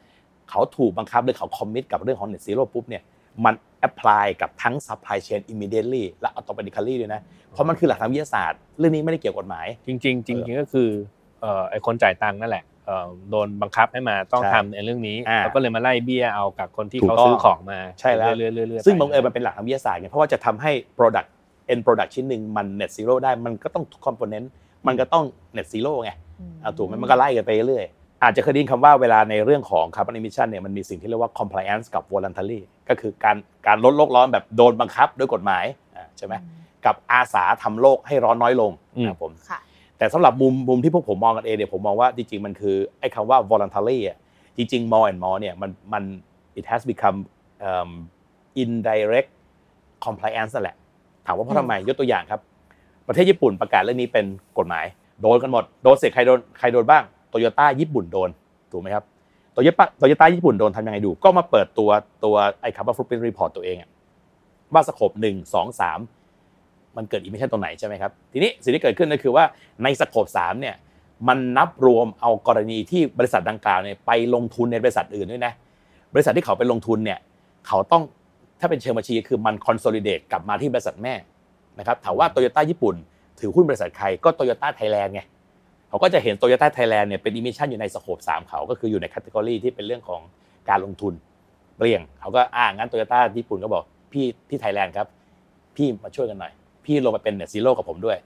[0.51, 3.03] เขาถูกบังคับหรือเขาคอมมิตกับเรื่องของ net zero ปุ๊บเนี่ย
[3.45, 7.21] มันแอพพลายกับทั้ง supply chain immediately และ automatically ด้วยนะ
[7.51, 11.15] เพราะมันคือหลักทางวิทยาศาสตร์ เรื่องนี้ไม่ได้เกี่ยวกับกฎหมาย จริง ๆ จริงๆก็คือเอ่อ
[11.71, 21.29] ไอคนจ่ายตังค์นั่นแหละเอ่อโดนบังคับให้มาต้องใช่ทำในเรื่องนี้อ่าแล้วก็เลยมาไล่เบี้ยเอากับคนที่ถูกเขาต้องซื้อของมาใช่แล้วเรื่อยๆเรื่อยๆซึ่งไปบังเอิญมันเป็นหลักทางวิทยาศาสตร์ไงเพราะว่าจะทำให้ product
[21.73, 24.47] end product ชิ้นหนึ่งมัน net zero ได้มันก็ต้องทุก component
[24.87, 25.25] มันก็ต้อง
[25.57, 26.11] net zero ไง
[26.63, 35.65] เอาถูกไหมมันก็ไล่กันไปเรื่อยๆอาจจะเคยได้ยินคำว่าเวลาในเรื่องของ carbon emission เนี่ยมันมีสิ่งที่เรียกว่า compliance กับ voluntary ก็คือการการลดโลกร้อนแบบโดนบังคับด้วยกฎหมาย
[35.97, 36.35] อ่าใช่ไหม
[36.87, 38.73] กับอาสาทำโลกให้ร้อนน้อยลง
[39.05, 39.59] นะครับผมค่ะ
[39.99, 44.17] แต่สำหรับมุมมุมที่พวกผมมองกันเองเนี่ยผมมองว่าจริงๆมันคือไอ้คำว่า voluntary อะ
[44.57, 46.05] จริงๆ more and more เนี่ยมันมัน
[46.59, 47.19] it has become
[47.69, 47.91] um,
[48.63, 49.31] indirect
[50.05, 50.77] compliance นั่นแหละ
[51.27, 52.41] ถามว่าเพราะทำไมยกตัวอย่างครับ
[53.09, 54.27] ประเทศญี่ปุ่นประกาศเรื่องนี้เป็น
[54.59, 54.85] กฎหมาย
[55.21, 58.31] โดนกันหมดโดนเสร็จใครโดนใครโดนบ้างโตโยต้าญี่ปุ่นโดน
[58.73, 59.05] ถูกไหมครับ
[59.53, 61.91] โตโยต้าโตโยต้าญี่ปุ่นโดนทำยังไงดู ก็มาเปิดตัว
[62.25, 63.91] ตัวไอ้คำว่า footprint report ตัวเองอะ
[64.73, 65.99] ว่า scope หนึ่งสองสาม
[66.97, 69.45] มันเกิด emission ตรงไหนใช่ไหมครับ ทีนี้สิ่งที่เกิดขึ้นก็คือว่า
[69.83, 70.75] ใน scope สามเนี่ย
[71.29, 75.53] มันนับรวมเอากรณีที่บริษัทดังกล่าวเนี่ยไปลงทุนในบริษัทอื่นด้วยนะ
[76.15, 77.19] บริษัทที่เขาไปลงทุนเนี่ย
[77.67, 78.03] เขาต้อง
[78.61, 81.15] ถ้าเป็นเชิงบัญชีคือมัน consolidate กลับมาที่บริษัทแม่
[81.79, 82.95] นะครับถามว่าโตโยต้าญี่ปุ่น
[83.41, 85.21] ถือหุ้นบริษัทใครก็โตโยต้าไทยแลนด์ไง
[85.89, 90.21] เขาก็จะเห็นโตโยต้าไทยแลนด์เนี่ยเป็น emission อยู่ใน scope สามเขาก็คืออยู่ใน category ที่เป็นเรื่องของ
[90.69, 91.13] การลงทุน
[91.77, 95.07] เปรี้ยงเขาก็อ่างั้นโตโยต้าญี่ปุ่นก็บอกพี่ที่ไทยแลนด์ครับ
[95.77, 96.53] พี่มาช่วยกันหน่อย
[96.87, 98.17] พี่ลงมาเป็น net zero กับผมด้วย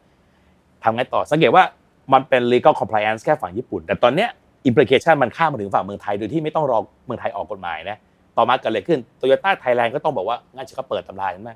[0.83, 1.65] ทำไงต่อสังเกตว่า
[2.13, 4.29] มันเป็น legal compliance แค่ฝั่งญี่ปุ่น แต่ตอนเนี้ย
[4.69, 7.97] implication มันข้ามมาถึงฝั่งเมืองไทยโดยที่ไม่ต้องรอเมืองไทยออกกฎหมายนะ
[8.37, 11.53] ต่อมาเกิดอะไรขึ้นโตโยต้าไทยแลนด์ก็ต้องบอกว่างั้นฉันก็เปิดตำราใช่ไหม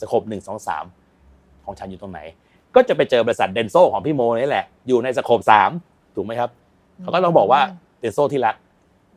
[0.00, 0.84] scope หนึ่งสองสาม
[1.64, 2.20] ของฉันอยู่ตรงไหน
[2.74, 5.70] ก็จะไปเจอบริษัทเดนโซของพี่โมนี่แหละ อยู่ใน scope สาม
[6.14, 6.50] ถูกไหมครับ
[7.02, 7.60] เขาก็ต้องบอกว่า
[8.00, 8.56] เดนโซที่รัก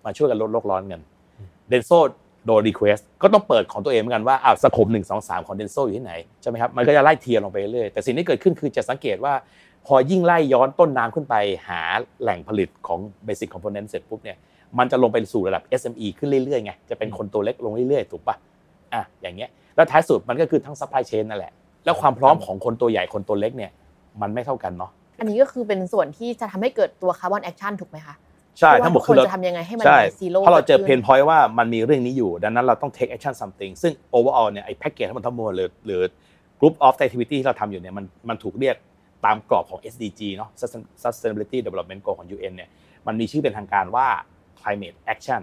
[0.06, 1.02] มาช่วยกันลดโลกร้อนกัน
[1.70, 1.92] เดนโซ
[2.46, 9.34] โดน request ก็ต้องเปิดของตัวเองเหมือนกันว่าอ้าว scope หนึ่งสองสามของเดนโซอยู่ที่ไหนใช่ไหมครับมันก็จะไล่ tier ลงไปเรื่อยแต่สิ่งที่เกิดขึ้นคือจะสังเกตว่า
[9.86, 11.36] พอยิ่งไล่ย้อนต้นน้ำขึ้นไป
[11.68, 11.82] หา
[12.22, 14.38] แหล่งผลิตของ Basic Component เสร็จปุ๊บเนี่ย
[14.78, 18.36] มันจะลงไปสู่ระดับ SME ขึ้นเรื่อยๆไงจะเป็นคนตัวเล็กลงเรื่อยๆถูกปะ
[18.94, 21.54] อะอย่างเงี้ยแล้วท้ายสุดมันก็คือทั้ง supply chain นั่นแหละ
[21.86, 23.72] แล้วความพร้อมของคนตัวใหญ่คนตัวเล็กเนี่ย
[24.22, 28.16] มันไม่เท่ากันเนาะอันนี้ก็คือเป็นส่วนที่จะทำให้เกิดตัว Carbon Action ถูกไหมคะ
[28.60, 36.02] ใช่ว่าทั้งหมดทุกคือคนเราจะทำยังไงให้มันใช่ zero เพราะเราเจอ pain point ว่ามันมีเรื่องนี้อยู่ ดังนั้นเราต้อง take action something ซึ่ง overall เนี่ยไอ้แพ็กเกจทั้งหมดทั้งมวลหรือหรือ
[36.60, 38.76] group of activity ที่เราทำอยู่เนี่ยมันมันถูกเรียก
[39.26, 40.50] ตามกรอบของ SDG เนาะ
[41.04, 42.70] Sustainability Development Goal ของ UN เนี่ย
[43.08, 44.08] มันมีชื่อเป็นทางการว่า
[44.62, 45.42] climate action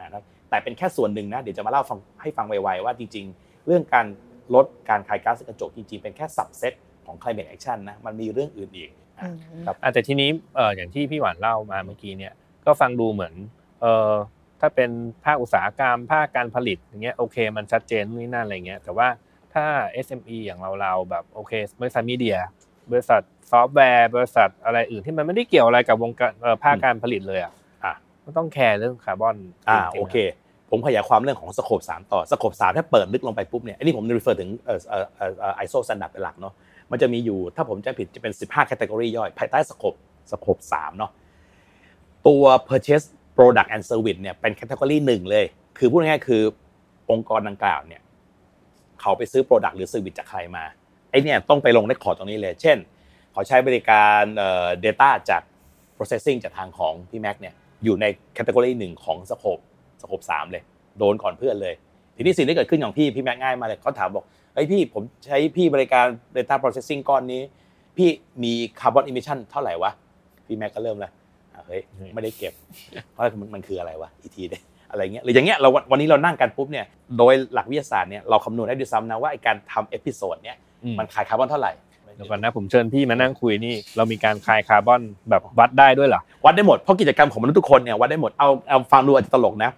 [0.00, 4.06] นะครับแต่เป็นแค่ส่วนหนึ่งนะเดี๋ยวจะมาเล่าฟังให้ฟังไวๆว่าจริง ๆ เรื่องการ
[4.54, 6.74] ลดการคายก๊าซเรือนกระจกจริงๆ เป็นแค่ subset
[7.06, 9.05] ของ climate action นะมันมีเรื่องอื่นอีกอืม
[9.66, 12.32] ครับอะแต่ทีนี้เอ่ออย่างที่พี่หวานเล่ามาเมื่อกี้เนี่ย
[12.66, 13.34] ก็ฟังดูเหมือน
[13.80, 14.12] เอ่อ
[14.60, 14.90] ถ้าเป็น
[15.24, 19.08] ภาคอุตสาหกรรมภาคการผลิตอย่างเงี้ยโอเคมันชัดเจนนู่นนี่นั่นอะไรเงี้ยแต่ว่า
[19.54, 19.64] ถ้า
[20.06, 22.38] SME อย่างเราเราๆแบบโอเคบริษัทมีเดีย
[22.90, 27.52] บริษัทซอฟต์แวร์ บริษัทอะไรอื่นที่มันไม่ได้เกี่ยวอะไรกับวงการเอ่อภาคการผลิตเลยอะ
[27.84, 27.92] อะ
[28.24, 29.36] มันต้องแคร์เรื่องคาร์บอน
[29.68, 30.16] อ่าจริงๆโอเค
[30.70, 36.54] ผมขยายความเรื่องของ scope สามต่อ scope สามถ้าเปิดลึกลงไปปุ๊บเนี่ยอันนี้ผม refer ถึงเอ่อเอ่อเอ่อ ISO standard เป็นหลักเนาะ
[36.90, 39.94] มันจะมีอยู่ถ้าผมจำผิดจะเป็น 15 category ย่อย ภายใต้ scope
[40.30, 41.10] scope สามเนาะ
[42.26, 45.44] ตัว purchase product and service เนี่ยเป็น category หนึ่งเลย
[45.78, 46.42] คือพูดง่ายๆคือ
[47.10, 48.00] องค์กรดังกล่าวเนี่ย
[49.00, 50.64] เขาไปซื้อ product หรือ service จากใครมา
[51.10, 52.76] ไอเนี่ยต้องไปลงในคอตรงนี้เลย เช่น
[53.32, 55.42] เขาใช้บริการเอ่อ data จาก
[55.96, 59.58] processing จากทางของพี่แม็กเนี่ยอยู่ใน category หนึ่งของ scope
[60.02, 60.62] scope สามเลย
[60.98, 61.74] โดนก่อนเพื่อนเลย
[62.16, 64.24] ทีนี้สิ่งที่เกิดขึ้นของพี่พี่แม็กง่ายมาเลยเขาถามบอก
[64.56, 67.42] เฮ้ยพี่ผมใช้พี่บริการ data processing ก้อนนี้
[67.96, 68.08] พี่
[68.42, 69.90] มี carbon emission เท่าไหร่วะ
[70.46, 71.12] พี่แม็กก็เริ่มแล้ว
[71.54, 71.80] อะเฮ้ย
[72.14, 72.52] ไม่ได้เก็บ
[73.12, 76.86] เพราะมันมันคืออะไรวะอีทีเนี่ยอะไรเงี้ยหรืออย่างเงี้ยเราวันวันนี้เรานั่งกันปุ๊บเนี่ย
[77.18, 81.72] โดยหลักวิทยาศาสตร์เนี่ยเราคำนวณได้ด้วยซ้ำนะว่าไอการทำเอพิโซดเนี่ยอืมมันคายคาร์บอนเท่าไหร่
[82.16, 89.70] เดี๋ยวก่อนนะผมเชิญพี่มานั่งคุยนี่เรามีการคายคาร์บอนแบบวัดได้ด้วยเหรอวัดได้หมดเพราะกิจกรรมของมนุษย์ทุกคนเนี่ยวัดได้หมดเอาเอาฟังดูอาจจะตลกนะ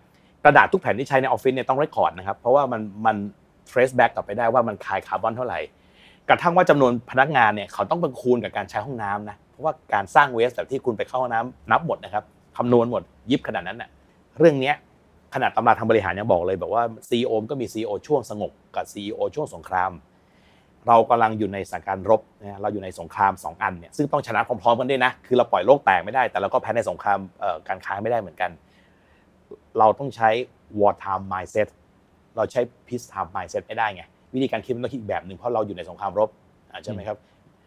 [0.45, 3.17] กระดาษทุกแผ่นที่ใช้ในออฟฟิศเนี่ยต้อง record นะครับเพราะว่ามันมัน
[3.71, 5.61] trace back กลับไปได้ว่ามันคายคาร์บอนเท่าไหร่
[6.29, 12.25] กระทั่งว่าจำนวนพนักงานเนี่ยเขาต้องเป็นคูณกับการใช้ห้องน้ำนะเพราะว่าการสร้าง waste แบบที่คุณไปเข้าห้องน้ำนับหมดนะครับ
[12.57, 13.91] คำนวณหมดยิบขนาดนั้นน่ะ
[14.39, 14.73] เรื่องนี้
[15.35, 19.93] ขนาดตำราทางบริหารยังบอกเลยบอกว่า CEO ก็มี CEO ช่วงสงบกับ CEO ช่วงสงคราม
[20.89, 27.19] เรากำลังอยู่ในสถานการณ์รบนะเราอยู่ในสงครามสองอันเนี่ยซึ่งต้องชนะพร้อมๆกันด้วยนะคือเราปล่อยโลกแตกไม่ได้ แต่เราก็แพ้ในสงคราม
[27.69, 28.51] การค้าไม่ได้เหมือนกัน
[29.79, 30.31] เราต้องใช้
[30.79, 31.69] war time mindset
[32.39, 34.03] เราใช้ peace time mindset ไม่ได้ไง
[34.35, 36.29] วิธีการคิดมันต้องคิดอีกแบบหนึ่งเพราะเราอยู่ในสงครามรบ
[36.73, 37.19] อ่าใช่ไหมครับ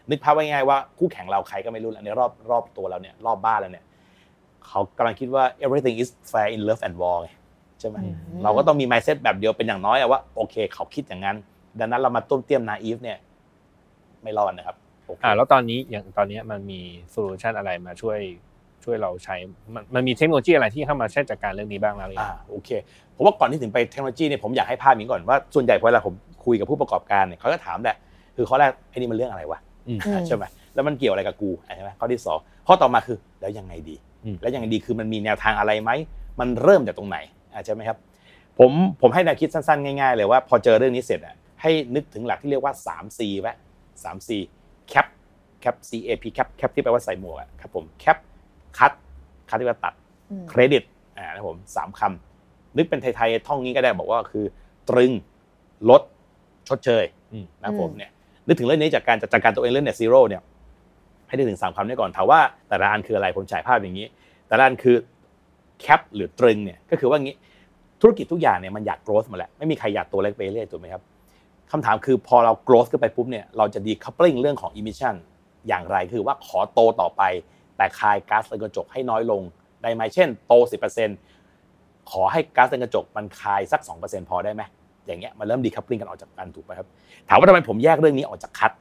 [0.10, 3.86] นึกภาพไว้ง่ายว่าคู่แข่งเราใครก็ไม่รู้แล้วในรอบรอบตัวเราเนี่ยรอบบ้านเราเนี่ย
[4.68, 7.30] เขากำลังคิดว่า everything is fair in love and war ไง
[7.80, 8.08] ใช่ไหมอื
[8.38, 11.38] มเราก็ต้องมี mindset แบบเดียวเป็นอย่างน้อยอะว่าโอเค เขาคิดอย่างนั้น
[11.80, 13.18] ดังนั้นเรามาต้วมเตี้ยมนาอีฟเนี่ย
[14.24, 16.80] ไม่รอดนะครับโอเคอ่าแล้วตอนนี้อย่างตอนนี้มันมี
[17.12, 18.20] solution อะไรมาช่วย
[18.86, 19.36] ช่วยเราใช้
[19.74, 22.70] มันมันมีเทคโนโลยีอะไรที่เข้ามาช่วยจัดการเรื่องนี้บ้างแล้วหรือยัอ่างโอเค
[23.16, 26.14] ผมว่าก่อนที่ถึงไปเทคโนโลยีเนี่ยผมอยากให้ภาพนี้ก่อนว่าส่วนใหญ่เวลาผม
[26.46, 27.98] คุยกับผู้ประกอบการเนี่ยเขาก็ถามแหละ
[28.36, 30.44] คือข้อแรกไอ้นี่มันเรื่องอะไรวะอืมอืมใช่ไหม
[30.76, 35.92] แล้วมันเกี่ยวอะไรกับกูใช่ไหมข้อที่สองข้อต่อมาคือแล้วยังไงดีอืมแล้วยังไงดีคือมันมีแนวทางอะไรไหม
[36.40, 37.18] มันเริ่มจากตรงไหน
[37.54, 37.98] อ่าใช่ไหมครับ
[38.60, 43.54] ผมผมให้แนวคิดสั้นๆ ง่ายๆ เลยว่าพอเจอเรื่องนี้เสร็จอะให้นึกถึงหลักที่เรียกว่า 3C ไว้
[43.94, 44.30] 3 C
[44.94, 45.08] cap
[45.64, 48.18] cap C A P cap cap ที่แปลว่าใส่หมวกอะครับผม cap
[48.78, 48.92] cut
[49.50, 49.94] cut ที่แปลว่าตัด
[50.32, 50.84] อืมเครดิต
[51.18, 54.46] อ่านะครับผมสามคำนึกเป็นไทยๆท่องนี้ก็ได้บอกว่าคือ
[54.90, 55.12] ตรึง
[55.90, 56.02] ลด
[56.68, 58.12] ชดเชยอืมนะครับผมอืมเนี่ย
[58.48, 60.42] นึกถึงเรื่องนี้จากการจัดการตัวเองเรื่อง net zero เนี่ย
[61.28, 64.08] ให้นึกถึงสามคำนี้ก่อนถามว่าแต่ละอันคืออะไรผมฉายภาพอย่างนี้
[64.48, 64.96] แต่ละอันคือ
[65.86, 67.36] cap หรือตรึงเนี่ยก็คือว่างี้
[68.02, 71.02] ธุรกิจทุกอย่างเนี่ยมันอยาก growth มาแหละไม่มีใครอยากตัวเล็กไปเรื่อยถูกไหมครับ
[71.72, 75.16] คำถามคือพอเรา growth ขึ้นไปปุ๊บเนี่ยเราจะ decoupling เรื่องของ emission
[75.68, 77.22] อย่างไรคือว่าขอโตต่อไป
[77.82, 79.42] แต่คายก๊าซเรือนกระจกให้น้อยลง
[79.82, 80.54] ได้ไหมเช่น โต
[81.32, 84.62] 10%ขอให้ก๊าซเรือนกระจกมันคายสัก 2%พอได้ไหม
[85.08, 86.88] อย่างเงี้ยมันเริ่ม decoupling กันออกจากกันถูกไหมครับ
[87.30, 88.72] ถามว่าทำไมผมแยกเรื่องนี้ออกจากคัด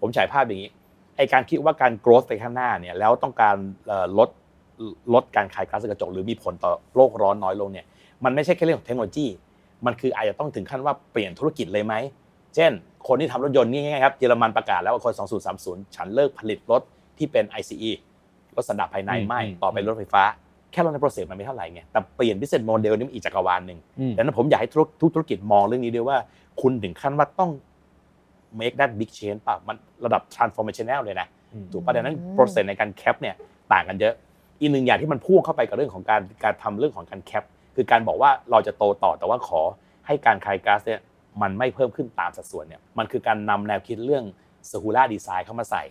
[0.00, 0.70] ผมฉายภาพอย่างนี้
[1.16, 3.56] ไอการคิดว่าการ growth ไปข้างหน้าเนี่ยแล้วต้องการ
[4.18, 4.28] ลด
[5.14, 7.86] ลดการคายก๊าซเรือนกระจกหรือมีผลต่อโลกร้อนน้อยลงเนี่ย
[8.24, 9.26] มันไม่ใช่แค่เรื่องของเทคโนโลยี
[9.86, 11.94] มันคืออาจจะต้องถึงขั้นว่าเปลี่ยนธุรกิจเลยไหม
[12.54, 12.72] เช่น
[13.08, 15.14] คนที่ทำรถยนต์นี่ง่ายๆครับ เยอรมันประกาศแล้วว่าคน
[15.54, 16.82] 2030 ฉันเลิกผลิตรถ
[17.18, 17.90] ที่เป็น ICE
[18.56, 20.22] รถสันดาปภายในอืมไม่อืมต่อไปรถไฟฟ้า
[20.72, 26.18] แค่รถในโปรเซสมันไม่เท่าไหร่ไงแต่เปลี่ยน business model นี่มันอีกจักรวาลหนึ่งอืมดังนั้นผมอยากให้ทุกทุกธุรกิจมองเรื่องนี้ด้วยว่า
[26.60, 27.50] คุณถึงขั้นว่าต้อง
[28.60, 33.34] make that big change ป่ะมันระดับ transformational เลยนะอืมถูกป่ะดังนั้นอืม process ในการแคปเนี่ย
[33.72, 34.14] ต่างกันเยอะ
[34.60, 37.44] อีกหนึ่งอย่างที่มันพ่วงเข้าไปกับเรื่องของการการทำเรื่องของการแคป
[37.76, 39.60] คือการบอกว่าเราจะโตต่อแต่ว่าขอ
[40.06, 41.00] ให้การคายก๊าซเนี่ย
[41.42, 44.24] มันไม่เพิ่มขึ้นตามสัดส่วนเนี่ยมันคือการนำแนวคิดเรื่อง
[44.70, 45.82] circular design เข้ามาใส่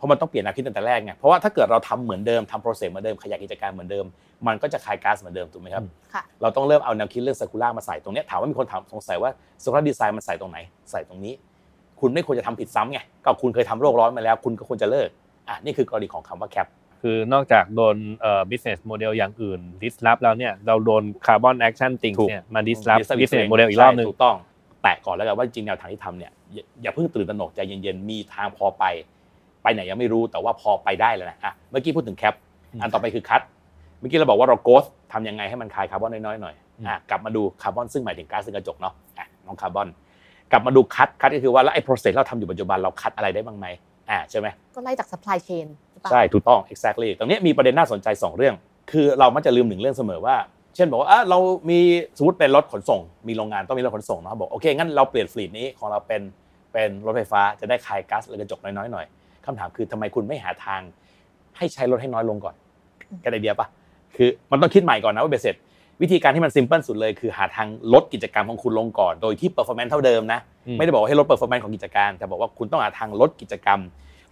[0.00, 4.04] เพราะมันต้องเปลี่ยนแนวคิดตั้งแต่แรกไงเพราะว่าถ้าเกิดเราทำเหมือนเดิมทำ process เหมือนเดิมขยายกิจการเหมือนเดิม
[4.46, 5.84] มันก็จะคายก๊าซเหมือนเดิมถูกไหมครับ
[6.14, 9.30] ค่ะเราต้องเริ่มเอาแนวคิดเรื่อง circular มาใส่ตรงเนี้ยถามว่ามีคนถามสงสัยว่า
[9.62, 10.58] circular design มันใส่ตรงไหน
[10.90, 11.34] ใส่ตรงนี้
[12.00, 15.08] คุณไม่ควรจะทำผิดซ้ำไงก็คุณเคยทำโลกร้อนมาแล้ว คุณก็ควรจะเลิก
[15.48, 16.66] อะนี่คือกรณีของคำว่า cap
[17.02, 24.36] คือนอกจากโดนเอ่อ business model อย่างอื่น disrupt แล้วเนี่ยเราโดน carbon action things ถูกเนี่ยมา disrupt Disrupt business model อีกรอบหนึงใช่ถูกต้อง
[24.82, 28.84] แตะก่อนแล้วกันว่าจริงๆแนวทางที่ทำเนี่ยอย่าอย่าเพิ่งตื่นตระหนกใจเย็นๆมีทางพอไป
[29.62, 32.34] ไปไหนยังไม่รู้แต่ว่าพอไปได้แล้วนะอะเมื่อกี้พูดถึง cap
[32.72, 33.42] อืมอันต่อไปคือ cut
[33.98, 39.88] เมื่อกี้เราบอกว่าเราโกสทำยังไงให้มันคายคาร์บอนน้อยๆหน่อยอืมอะกลับมาดูคาร์บอนซึ่งหมายถึงก๊าซเรือนกระจกเนาะอะน้องคาร์บอน
[40.52, 43.66] กลับมาดู cut cut ก็คือว่าแล้วไอ้ process เราทำอยู่ปัจจุบันเรา cut อะไรได้บ้างไหม
[44.10, 48.54] อ่าใช่ไหมก็ไล่จาก supply chain หรือเปล่าใช่ถูกต้อง exactly ตรงเนี้ยมีประเด็นน่าสนใจ 2 เรื่อง
[48.92, 50.36] คือเรามักจะลืมหนึ่งเรื่องเสมอว่า
[50.76, 51.38] เช่นบอกว่าอะเรา
[51.70, 51.78] มี
[52.18, 56.22] สมมติเป็นรถขนส่ง มีโรงงานต้องมีรถขนส่งเนาะบอกโอเคงั้นเราเปลี่ยน fleet นี้ของเราเป็น
[56.72, 59.06] เป็นรถไฟฟ้าจะได้คายก๊าซเรือนกระจกน้อยๆหน่อย
[59.46, 60.80] คำถามคือทำไมคุณไม่หาทาง
[61.56, 62.54] ให้ใช้รถให้น้อยลงก่อน
[63.20, 63.66] แค่ไอเดียปะ
[64.16, 65.56] คือมันต้องคิดใหม่ก่อนนะว่าเบสเสร็จ
[66.02, 73.80] วิธีการที่มัน simple สุดเลยคือหาทางลดกิจกรรมของคุณลงก่อน โดยที่ performance เท่าเดิมนะอืมไม่ได้บอกว่าให้ลด performance ของกิจการแต่บอกว่าคุณต้องหาทางลดกิจกรรม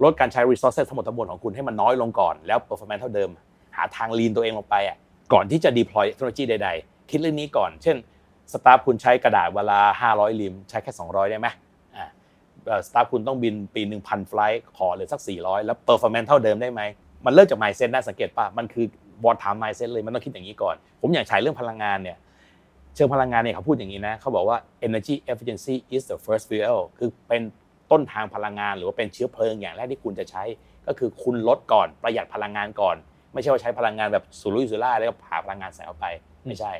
[0.04, 3.30] ลดการใช้ resources ทั้งหมดทั้งมวลของคุณให้มันน้อยลงก่อนแล้ว performance เท่าเดิม
[3.76, 4.96] หาทาง lean ตัวเองลงไปอะ
[5.32, 7.96] ก่อนที่จะ deploy เทคโนโลยีใด ๆ คิดเรื่องนี้ก่อน เช่น
[8.52, 9.80] สตาฟคุณใช้กระดาษเวลา
[10.12, 11.54] 500 ลิม ใช้แค่ 200 ได้ไหมอ่า
[12.88, 16.80] สตาฟคุณต้องบินปีหนึ่งพันไฟล์ขอเหลือสัก 400 แล้ว performance เท่าเดิมได้ไหม
[17.24, 18.86] มันเริ่มจาก mindset นะสังเกตป่ะ มันคือ
[19.22, 22.16] board time mindset เลยมันต้องคิดอย่างนี้ก่อน ผมอยากใช้เรื่องพลังงานเนี่ย
[22.94, 27.42] เชิงพลังงานเนี่ยเขาพูดอย่างนี้นะเขาบอกว่า energy efficiency is the first fuel คือเป็น
[27.90, 30.42] ต้นทางพลังงาน หรือว่าเป็นเชื้อเพลิงอย่างแรกที่คุณจะใช้
[30.86, 32.96] ก็คือคุณลดก่อนประหยัดพลังงานก่อน
[33.32, 36.06] ไม่ใช่ว่าใช้พลังงานแบบสุรุ่ยสุร่ายแล้วก็ผ่าพลังงานใส่เข้าไป
[36.46, 36.72] ไม่ใช่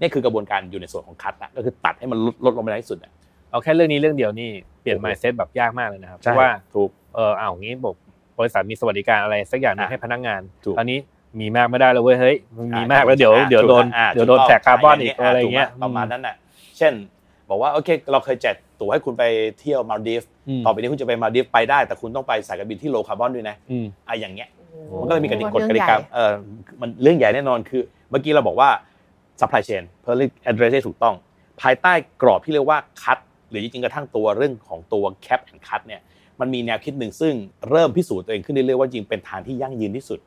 [0.00, 3.12] นี่คือกระบวนการอยู่ในส่วนของคัดนะก็คือตัดให้มันลดลดลงไปได้ที่สุดอะ
[3.50, 4.50] เอาแค่เรื่องนี้เรื่องเดียวนี่
[4.80, 7.94] เปลี่ยน mindset แบบยากมากเลยนะครับเพราะว่าถูกเออเอาอย่างนี้บอก
[8.38, 10.98] บริษัทมีสวัสดิการอะไรสักอย่างหนึงอะให้พนักงานถูกตอนนี้
[11.40, 16.34] มีมากไม่ได้เลยเว้ยเฮ้ยมึงมีอ่มากแล้วเดี๋ยวอ่าเดี๋ยวโดนอ่าเดี๋ยวโดนถูกแจกคาร์บอนใช่อีกอะไรเงี้ยถูกหมประมาณนั้นน่ะ
[16.78, 16.92] เช่น
[17.48, 19.24] บอกว่าโอเคเราเคยแจกตั๋วให้คุณไป
[19.60, 24.48] เที่ยวมาลดีฟต่อไปนี้คุณจะไปมาลดีฟไปได้ แต่คุณต้องไปสายการบินที่ low carbon ด้วยนะอืมอะอย่างเงี้ย
[24.88, 26.32] โอ้มันก็เลยมีกฎกฎกเรื่องติใหกาญ่เออ
[26.80, 28.68] มันเรื่องใหญ่แน่นอนคือเมื่อกี้เราบอกว่า
[29.40, 30.14] supply chain เพื่อ
[30.50, 31.14] address ได้ถูกต้อง
[31.62, 33.18] ภายใต้กรอบที่เรียกว่า cut
[33.50, 36.00] หรือจริงๆกระทั่งตัวเรื่องของตัว cap and cut เนี่ย
[36.40, 37.34] มันมีแนวคิดหนึ่งซึ่ง
[37.70, 40.18] เริ่มพิสูจน์ตัวเองขึ้นเรื่อยๆว่าจริงเป็นทางที่ยั่งยืนที่สุด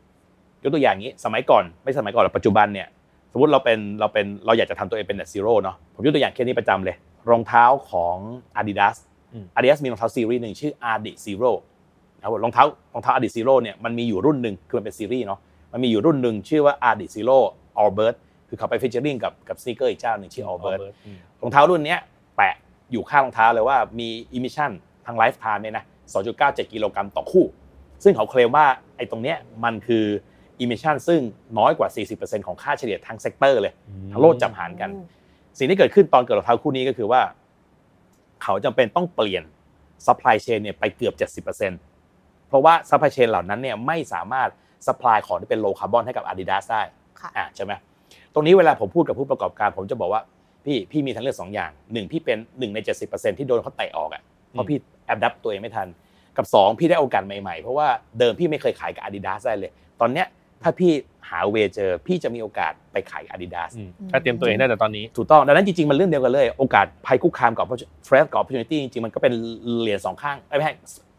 [0.64, 2.88] ยกตัวอย่างนี้สมัยก่อนไม่สมัยก่อนหรอกปัจจุบันเนี่ย
[3.32, 6.96] สมมติเราเป็นเราเป็นเราอยากจะทำตัวเองเป็น net zero เนาะผมยกตัวอย่างแค่นี้ประจำเลย
[7.30, 8.18] รองเท้าของ
[8.60, 8.96] Adidas
[9.34, 11.52] อืม Adidas มีรองเท้าซีรีส์หนึ่งชื่อ Adi Zero
[12.18, 15.40] นะครับผมรองเท้ารองเท้า Adi Zero เนี่ยมันมีอยู่รุ่นหนึ่งคือมันเป็นซีรีส์เนาะ
[15.72, 17.38] มันมีอยู่รุ่นหนึ่งชื่อว่า Adi Zero
[17.82, 18.16] Allbird
[18.50, 22.13] คือเขาไป featuring กับกับสน e เกอร์อีกเจ้าหนึ่งชื่อ Allbird อืมรองเท้ารุ่นเนี้ยแปะ
[22.92, 25.86] อยู่ข้างรองเท้าเลยว่ามี emission ทั้ง lifetime เนี่ยนะ
[26.30, 27.46] 2.97 กิโลกรัมต่อคู่
[28.04, 28.66] ซึ่งเขาเคลมว่า
[28.98, 30.06] ไอ้ตรงเนี้ยมันคือ
[30.62, 31.22] emission ซึ่ง
[31.58, 33.74] น้อยกว่า 40%ของค่าเฉลี่ยทาง sector เลย
[34.12, 34.90] ทั้งโลกจับหารกัน
[35.58, 37.22] สิ่งที่เกิดขึ้นตอนเกิดรองเท้าคู่นี้ก็คือว่า
[38.44, 39.44] เขาจำเป็นต้องเปลี่ยน
[40.06, 44.50] supply chain เนี่ยไปเกือบ 70%เพราะว่า supply chain เหล่านั้นเนี่ยไม่สามารถ
[44.88, 46.82] supply ของที่เป็น low carbon ให้กับ Adidas ได้
[47.20, 47.72] ค่ะอะใช่ไหม
[48.34, 50.22] ตรงนี้เวลาผมพูดกับผู้ประกอบการ ผมจะบอกว่า
[50.66, 55.88] พี่พี่มีทางเลือกสองอย่างหนึ่งพี่เป็นหนึ่งใน70%ที่โดนเขาเตะออกอะเพราะพี่ adapt ตัวเองไม่ทัน
[56.38, 57.88] กับสองพี่ได้โอกาสใหม่ๆ เพราะว่า
[58.20, 59.72] เดิมพี่ไม่เคยขายกับ Adidas ได้เลย
[60.02, 60.28] ตอนเนี้ย
[60.64, 60.92] ถ้าพี่
[61.30, 67.66] หา way เจอพี่จะมีโอกาสไปขายกับ Adidas อืมถ้าเตรียมตัวเองได้แต่ตอนนี้ถูกต้องดังนั้นจริงๆ มันเรื่องเดียวกันเลย โอกาสภัยคุกคามกับ
[68.06, 69.34] เฟรสกับ opportunity จริงๆมันก็เป็น
[69.80, 70.74] เหรียญสองข้างเอ้ยไม่ใช่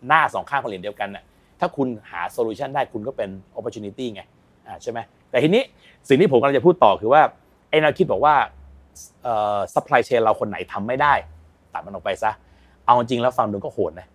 [0.08, 1.24] หน้าสองข้างของเหรียญเดียวกันน่ะ
[1.60, 4.22] ถ้าคุณหา solution ได้คุณก็เป็น opportunity ไง
[4.66, 4.98] อ่าใช่ไหม
[5.30, 5.62] แต่ทีนี้
[6.08, 7.22] สิ่งที่ผมกำลังจะพูดต่อคือว่า
[7.70, 8.34] ไอ้แนวคิดบอกว่า
[9.22, 11.12] เอ่อ supply chain เราคนไหนทำไม่ได้
[11.72, 12.30] ตัดมันออกไปซะ
[12.86, 14.06] เอาจริงแล้วฟังดูก็โหดนะ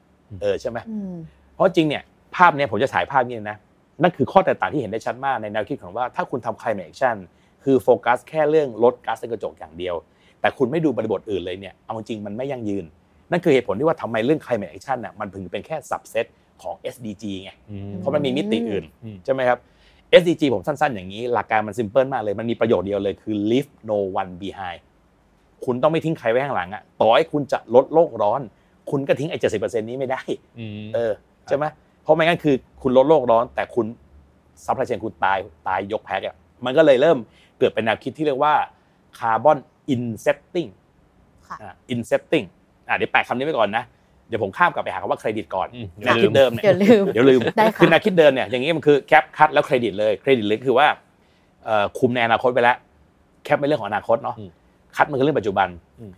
[0.41, 1.15] เออใช่ไหมอืม
[1.53, 2.03] เพราะจริงเนี่ย
[2.35, 3.57] ภาพเนี้ยผมจะฉายภาพนี้นะ
[4.01, 7.17] นั่นคือข้อแตกต่างที่เห็นได้ชัดมากในแนวคิดของว่าถ้าคุณทำ climate action
[7.63, 9.95] คือโฟกัสแค่เรื่องลดก๊าซเรือนกระจกอย่างเดียว
[10.41, 12.85] แต่คุณไม่ดูบริบทอื่นเลยเนี่ยเอาจริงมันไม่ยั่งยืน
[13.31, 16.25] นั่นคือเหตุผลที่ว่าทำไมเรื่อง climate action น่ะมันถึงเป็นแค่ subset
[16.61, 19.59] ของ SDG ไงอืมเพราะมันมีมิติอื่นอืมใช่ไหมครับ
[20.21, 24.81] SDG ผมสั้นๆ อย่างนี้ หลักการมันซิมเพิลมากเลย มันมีประโยชน์เดียวเลยคือ leave no one behind
[25.65, 28.41] คุณต้องไม่ทิ้งใครไว้ข้างหลังอะต่อให้คุณจะลดโลกร้อน
[28.91, 30.21] คุณก็ทิ้งไอ้เจ็ดสิบเปอร์เซ็นต์นี้ไม่ได้
[30.59, 31.11] อืมเออ
[31.45, 31.65] ใช่ไหม
[32.03, 33.85] เพราะไม่งั้นคือคุณลดโลกร้อน แต่คุณ
[34.65, 37.17] supply chain คุณตายตายยกแพ็กอะมันก็เลยเริ่ม
[37.59, 38.53] เกิดเป็นแนวคิดที่เรียกว่า
[39.19, 39.57] carbon
[39.89, 40.67] insetting
[41.47, 42.43] ค่ะอ่า insetting
[42.87, 43.83] อ่าเดี๋ยวแปะคำนี้ไว้ก่อนนะ
[44.29, 50.87] เดี๋ยวผมข้ามกลับไปหาคำว่าเครดิตก่อนอืมแนวคิดเดิมเนี่ยเดี๋ยวลืมเดี๋ยวลืมได้ค่ะคือแนวคิดเดิมเนี่ยอย่างนี้มันคือ cap cut แล้วเครดิตเลยเครดิตเลยคือว่า
[51.65, 52.77] เอ่อคุมในอนาคตไปแล้ว
[53.43, 54.49] cap เป็นเรื่องของอนาคตเนาะอืม
[54.95, 55.67] cut มันคือเรื่องปัจจุบัน
[55.99, 56.11] อืม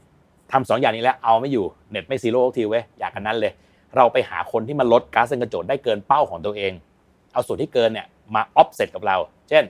[0.52, 3.52] ทำสองอย่างนี้แล้วเอาไม่อยู่เน็ตไม่ zero ทีเว้ยอย่ากระนั้นเลย
[3.98, 6.72] เราไปหาคนที่มันลดก๊าซเรือนกระจกได้เกินเป้าของตัวเอง
[7.34, 9.18] เอาส่วนที่เกินเนี่ยมาออฟเซตกับเรา
[9.50, 9.64] เช่น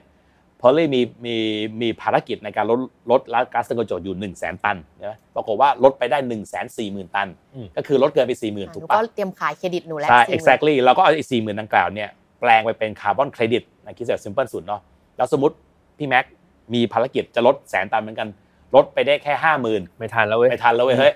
[0.61, 1.35] พอลลี่มีมี
[1.81, 2.79] มีภารกิจในการลด
[3.11, 3.21] ลด
[3.53, 12.09] ก๊าซเรือนกระจกอยู่1 0 0 0 0แสนตันนะปรากฏว่าลดไปได้1 4 0 0 0 0ตันอืมก็คือลดเกินไป4 0,000หถูนูกกปะเตรียมขายเครดิตหนูแล้วใช่40,000 exactly เราก็เอาไอ้สี่หมื่นดังกล่าวเนี่ย
[12.41, 14.81] แปลงไปเป็นคาร์บอนเครดิตนะคิดแบบ simple สุดเนาะ
[15.17, 15.55] แล้วสมมติ
[15.97, 16.25] พี่แม็ก
[16.73, 18.27] มีภารกิจจะลดแสนตันเหมือนกัน
[18.75, 21.13] ลดไปได้แค่ห้าหมื่นไม่ทันแล้วเว้ยไม่ทันแล้วเว้ยเฮ้ย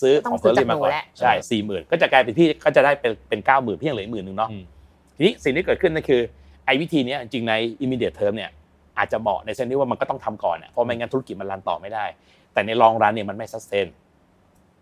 [0.00, 4.64] ซื้อต้ของซื้เฟออร์รี่มาก่อนจากหนูแล้วใช่สี่หมื่นก็จะกลายเป็นพี่ก็จะได้เป็นเป็นเก้าหมื่นพี่ยังเหลืออีกหมื่นหนึ่งเนาะอืม
[5.16, 6.20] ทีนี้สิ่งที่เกิดขึ้นนั่นคือ
[6.66, 8.50] ไอ้วิธีเนี้ยจริงใน immediate term เนี่ย
[8.98, 12.04] อาจจะเหมาะใน sense ที่ว่ามันก็ต้องทำก่อนอะเพราะไม่งั้นธุรกิจมัน run ต่อไม่ได้
[12.52, 13.86] แต่ใน long run เนี่ยมันไม่ sustain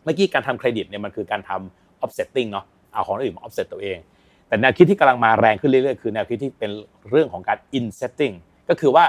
[0.05, 3.99] เมื่อกี้การทำเครดิตเนี่ยมันคือการทำ offsetting เนาะเอาของอื่นมา offset ตัวเอง
[4.49, 6.71] แต่แนวคิดที่กำลังมาแรงขึ้นเรื่อยๆ คือแนวคิดที่เป็น
[7.11, 8.35] เรื่องของการ insetting
[8.69, 9.05] ก็คือว่า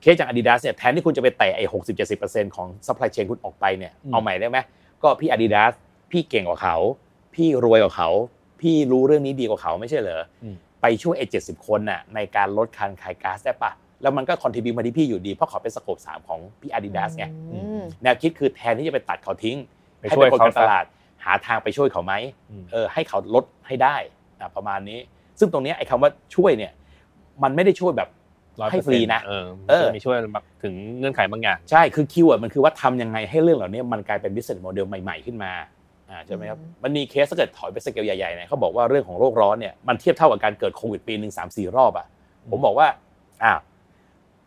[0.00, 4.58] เคสจาก Adidas เนี่ยแทนที่คุณจะไปแตะไอ้หกสิบเจ็ดสิบเปอร์เซ็นต์ของ supply chain คุณออกไปเนี่ยอืมเอาใหม่ได้ไหม
[5.02, 5.72] ก็พี่ Adidas
[6.10, 6.76] พี่เก่งกว่าเขา
[7.34, 8.10] พี่รวยกว่าเขา
[8.60, 13.70] พี่รู้เรื่องนี้ดีกว่าเขาไม่ใช่เหรออมไปช่วยไอ้เจ็ดสิบคนน่ะในการลดการขายก๊าซได้ปะ
[14.02, 19.56] แล้วมันก็คอนทิบิวมาที่พี่อยู่ดี เพราะเขาเป็นสโคปสามของพี่ Adidas ไงอืมแนวคิดคือแทนที่จะไปตัดเขาทิ้ง
[19.98, 20.84] ไปให้ช่วยเป็นคนเขาการตลาด
[21.24, 22.14] หาทางไปช่วยเขาไหม
[22.50, 23.96] อืมเออให้เขาลดให้ได้
[24.40, 24.98] อะประมาณนี้
[25.38, 26.72] ซึ่งตรงเนี้ยไอ้คำว่าช่วยเนี่ย
[27.42, 28.08] มันไม่ได้ช่วยแบบ
[28.58, 35.52] 100%ให้ฟรีนะเออเออจะมีช่วยแบบถึงเงื่อนไขบางอย่างใช่คือ keyword มันคือว่าทำยังไงให้เรื่องเหล่านี้มันกลายเป็น business model ใหม่ ๆขึ้นมา
[36.10, 42.06] อ่าใช่ไหมครับอืมมันมีเคสถ้าเกิดถอยไปสเกลใหญ่ๆเนี่ยเขาบอกว่าเรื่องของโลกร้อนเนี่ยมันเทียบเท่ากับการเกิดโควิดปีหนึ่งสามสี่รอบอะ
[42.50, 42.86] ผมบอกว่า
[43.44, 43.58] อ้าว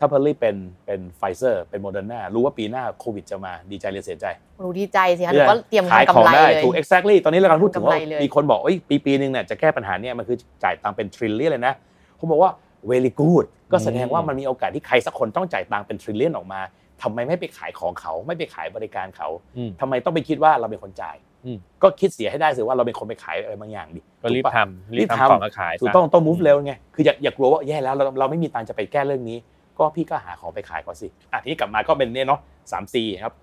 [0.03, 4.25] ถ้าเพอร์ลี่เป็นเป็นไฟเซอร์เป็นโมเดอร์นารู้ว่าปีหน้าโควิดจะมาดีใจหรือเสียใจ
[4.61, 11.73] หนูดีใจสิคะหนูก็เตรียมขายทำของกำไรได้เลยถูก exactly ตอนนี้เรากำลังพูดถึงว่าทำกำไรเลยมีคนบอกเอ้ยปีปีหนึ่งเนี่ยจะแก้ปัญหาเนี่ยมันคือจ่ายตังค์เป็น trillion เลยนะ
[12.19, 12.51] ผมบอกว่า
[12.89, 16.61] very good ก็แสดงว่ามันมีโอกาสที่ใครสักคนต้องจ่ายตังค์เป็น trillion ออกมา
[17.01, 29.37] ทำไมไม่ไปขายของเขาไม่ไปขายบริการเขาอืมทำไมต้องไปคิดว่าเราเป็นคนจ่ายอืมก็คิดเสียให้ได้สิว่าเราเป็นคนไปขายอะไรบางอย่างดิก็รีบทำถูกปะรีบรีบทำทำของมาขายถูกซะต้องต้อง move เร็วไงคืออย่าอย่ากลัวว่าแย่แล้วเราเราไม่มีตังค์จะไปแก้เรื่องนี้
[29.81, 32.39] ก็พี่ก็หาของไปขายก่อนสิอะทีนี้กลับมาก็เป็นเนี่ยเนาะ
[32.71, 33.33] สาม C ครับ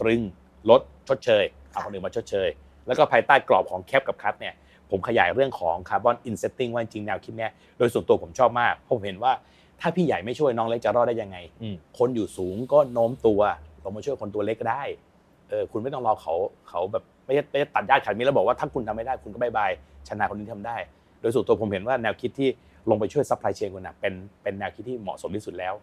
[0.00, 0.20] ตรึง
[0.70, 2.48] ลดชดเชยเอาคนอื่นมาชดเชย
[2.86, 4.54] แล้วก็ภายใต้กรอบของ cap กับ cut เนี่ย
[4.90, 9.32] ผมขยายเรื่องของ carbon insetting ว่าจริงๆแนวคิดเนี่ยโดยส่วนตัวผมชอบมากเพราะผมเห็นว่า
[9.80, 13.40] ถ้าพี่ใหญ่ไม่ช่วยน้องเล็กจะรอดได้ยังไงอืมคนอยู่สูงก็โน้มตัว
[13.84, 14.82] ลงมาช่วยคนตัวเล็กก็ได้
[15.48, 16.34] เออคุณไม่ต้องรอเขา
[16.68, 19.70] เขาแบบไม่ใช่ไม่ใช่ตัดญาติขันมีแล้วบอกว่าถ้าคุณทำไม่ได้คุณก็ bye bye
[20.08, 20.76] ชนะคนนี้ทำได้
[21.20, 22.48] โดยส่วนตัวผมเห็นว่าแนวคิดที่
[22.90, 24.12] ลงไปช่วย supply chain คุณนะเป็น
[24.42, 25.74] เป็นแนวคิดที่เหมาะสมที่สุดแล้ว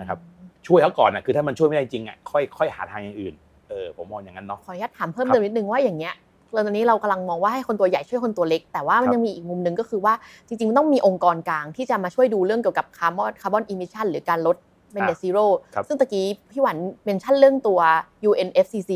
[0.00, 0.18] นะครับ
[0.66, 3.34] ช่วยเขาก่อนนะคือถ้ามันช่วยไม่ได้จริงอะค่อยค่อยหาทางอย่างอื่น
[3.68, 6.14] เออผมมองอย่างนั้นเนาะขออนุญาตถามเพิ่มครับเติมนิดนึงว่าอย่างเงี้ย
[6.52, 10.14] เราตอนนี้เรากำลังมองว่าให้คนตัวใหญ่ช่วยคนตัวเล็ก แต่ว่ามันยังมีอีกมุมหนึ่งก็คือว่า
[10.46, 14.56] จริงๆมันต้องมีองค์กรกลางที่จะมาช่วยดูเรื่องเกี่ยวกับคาร์บอน carbon emission หรือการลด
[14.92, 17.80] เป็น net zero ครับซึ่งตะกี้พี่หวัน mention เรื่องตัว
[18.28, 18.92] UNFCCC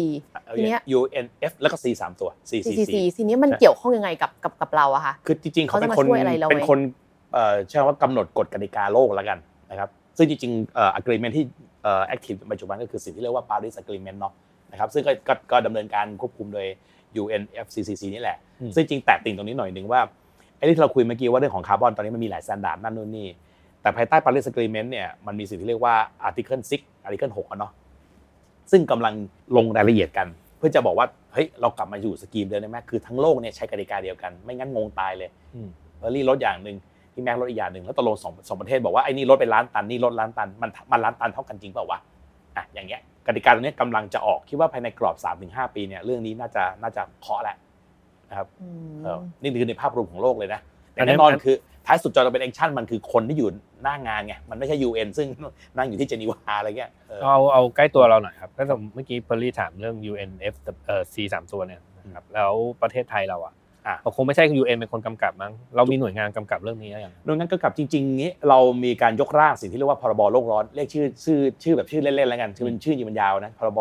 [0.56, 7.01] ทีเนี้ย UNF แล้วก็ C สามตัว C C CCC C ทีนี้มันใช่เกี่ยวข้องยังไงกับกับกับเราอะคะคือจริงๆเขาเป็นเขาจะมาคนช่วยอะไรเราไหมเป็นคนเอ่อ
[7.68, 9.38] ใช้คำว่ากำหนดกฎกติกาโลกแล้วกัน
[9.70, 11.44] นะครับซึ่งจริงๆเอ่อ agreement ที่
[11.82, 14.32] เอ่อ active ในปัจจุบันก็คือสิ่งที่เรียกว่า Paris Agreement เนาะ
[14.72, 16.66] นะครับซึ่งก็ก็ก็ดำเนินการควบคุมโดย
[17.22, 20.00] UNFCCC นี่แหละอืมซึ่งจริงแตะติ่งตรงนี้หน่อยหนึ่งว่า
[20.56, 23.28] ไอ้ที่เราคุยเมื่อกี้ว่าเรื่องของคาร์บอนตอนนี้มันมีหลาย standard นั่นนู่นนี่
[23.82, 25.94] แต่ภายใต้ Paris Agreement เนี่ยมันมีสิ่งที่เรียกว่า
[26.28, 27.72] Article 6 Article 6อะเนาะ
[28.70, 29.14] ซึ่งกำลัง
[29.56, 30.26] ลงรายละเอียดกัน
[30.58, 35.68] เพื่อจะบอกว่าเฮ้ยเรากลับมาอยู่สกีมเดิมได้ไหมคือทั้งโลกเนี่ยใช้กติกาเดียวกัน ไม่งั้นงงตายเลยอืม
[35.98, 36.76] เบอร์รี่ลดอย่างหนึ่ง
[37.12, 41.98] พี่แม็กลดอีกอย่างหนึ่งแล้วตกลงสองสองประเทศบอกว่าไอ้นี่ลดไปล้านตันนี่ลดล้านตันมันมันล้านตันเท่ากันจริงเปล่าวะ
[42.56, 47.56] อะอย่างเงี้ยกติกาตรงเนี้ยกำลังจะออกคิดว่าภายในกรอบ3าถึงหปีเนี่ยเรื่องนี้น่าจะน่าจะเคาะแล้ว
[48.30, 50.60] นะครับอืมเออนี่คือในภาพรวมของโลกเลยนะ
[50.92, 53.48] แต่อันนี้แน่นอนคือท้ายสุดจอเราเป็น action มันคือคนที่อยู่
[53.82, 55.28] หน้างานไงมันไม่ใช่ UN ซึ่ง
[55.76, 60.54] นั่งอยู่ที่เจนีวาอะไรเงี้ยเออเอาเอาใกล้ตัวเราหน่อยครับก็สมเมื่อกี้เพอร์รี่ถามเรื่อง UNF
[60.86, 63.54] เอ่อ C สามตัวเนี่ยนะครับแล้วประเทศไทยเราอะอะ
[64.02, 73.80] เราคงไม่ใช่ UN เป็นคนกำกับมั้งเรามีหน่วยงานกำกับเรื่องนี้หรือยังโดยงั้นก็กับจริงๆนี้เรามีการยกร่างสิ่งที่เรียกว่าพรบโลกร้อนเรียกชื่อชื่อชื่อแบบชื่อเล่นๆแล้วกันชื่อเป็นชื่อยิงมันยาวนะพรบ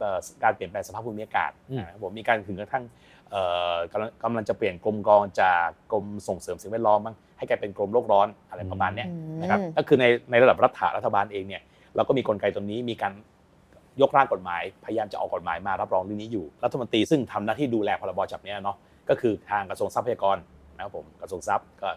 [0.00, 2.84] เอ่อการเปลี่ยนแปลงสภาพภูมิอากาศอืมนะครับผมมีการถึงกระทั่ง
[3.30, 11.62] เอ่อกำลังกำลังจะเปลี่ยนกรมกองจากกรมส่งเสริมสิ่งแวดล้อมมั้งให้กลายเป็นกรมโลกร้อนอะไรประมาณเนี้ยอืมนะครับก็คือในในระดับรัฐรัฐบาลเองเนี่ย
[11.96, 13.12] เราก็มีกลไกตรงนี้มีการ
[14.00, 18.76] ยกร่างกฎหมาย พยายามจะออกกฎหมายมารับรองเรื่องนี้อยู่รัฐมนตรีซึ่งทำหน้าที่ดูแลพรบฉบับเนี้ยเนาะ
[19.08, 20.36] ก็คือทางกระทรวงทรัพยากร
[20.76, 21.88] นะครับผมกระทรวงทรัพย์ก็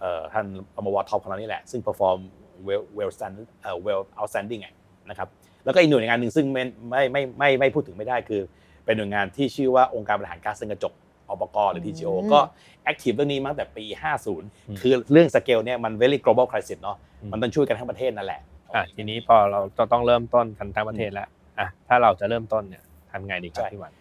[0.00, 2.18] เอ่อท่านอมวท็อปของเรานี่แหละ ซึ่ง perform
[2.66, 4.74] well well stand เอ่อ well outstanding อะ
[5.10, 5.28] นะครับ
[5.64, 8.42] แล้วก็อีกหน่วยงานหนึ่งซึ่งไม่ไม่ไม่ไม่ไม่พูดถึงไม่ได้คือ
[8.84, 10.92] เป็นหน่วยงานที่ชื่อว่าองค์การบริหารก๊าซเรือนกระจก
[11.28, 12.40] อบกหรือ TGO อืมก็
[12.84, 13.84] active เรื่องนี้มาตั้งแต่ปี
[14.32, 18.40] 50 คือเรื่องสเกลเนี่ยมัน very global crisis เนาะอืมมันต้องช่วยกันทั้งประเทศนั่นแหละ
[18.74, 23.92] อะทีนี้พอเราจะต้องเริ่มต้นกันทั้งประเทศแล้วอะถ้าเราจะเริ่มต้นเนี่ยทำไงดีครับใช่พี่หวัน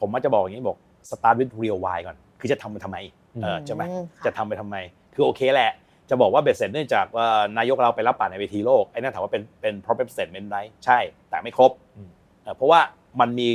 [0.00, 0.78] ผมมักจะบอกอย่างนี้บอก
[1.10, 2.98] start with real why ก่อน คือจะทำไปทำไม
[3.42, 4.76] เออใช่ไหมอืมจะทำไปทำไม
[5.14, 5.72] คือโอเคแหละ
[6.10, 7.26] จะบอกว่าเบ็ดเสร็จเนื่องจากว่า
[7.58, 10.98] นายกเราไปรับปากในเวทีโลกไอ้นั่นถามว่าเป็นเป็น problem statement ไหมใช่
[11.30, 12.08] แต่ไม่ครบอืม
[12.42, 12.80] เออเพราะว่า
[13.20, 13.50] มันมี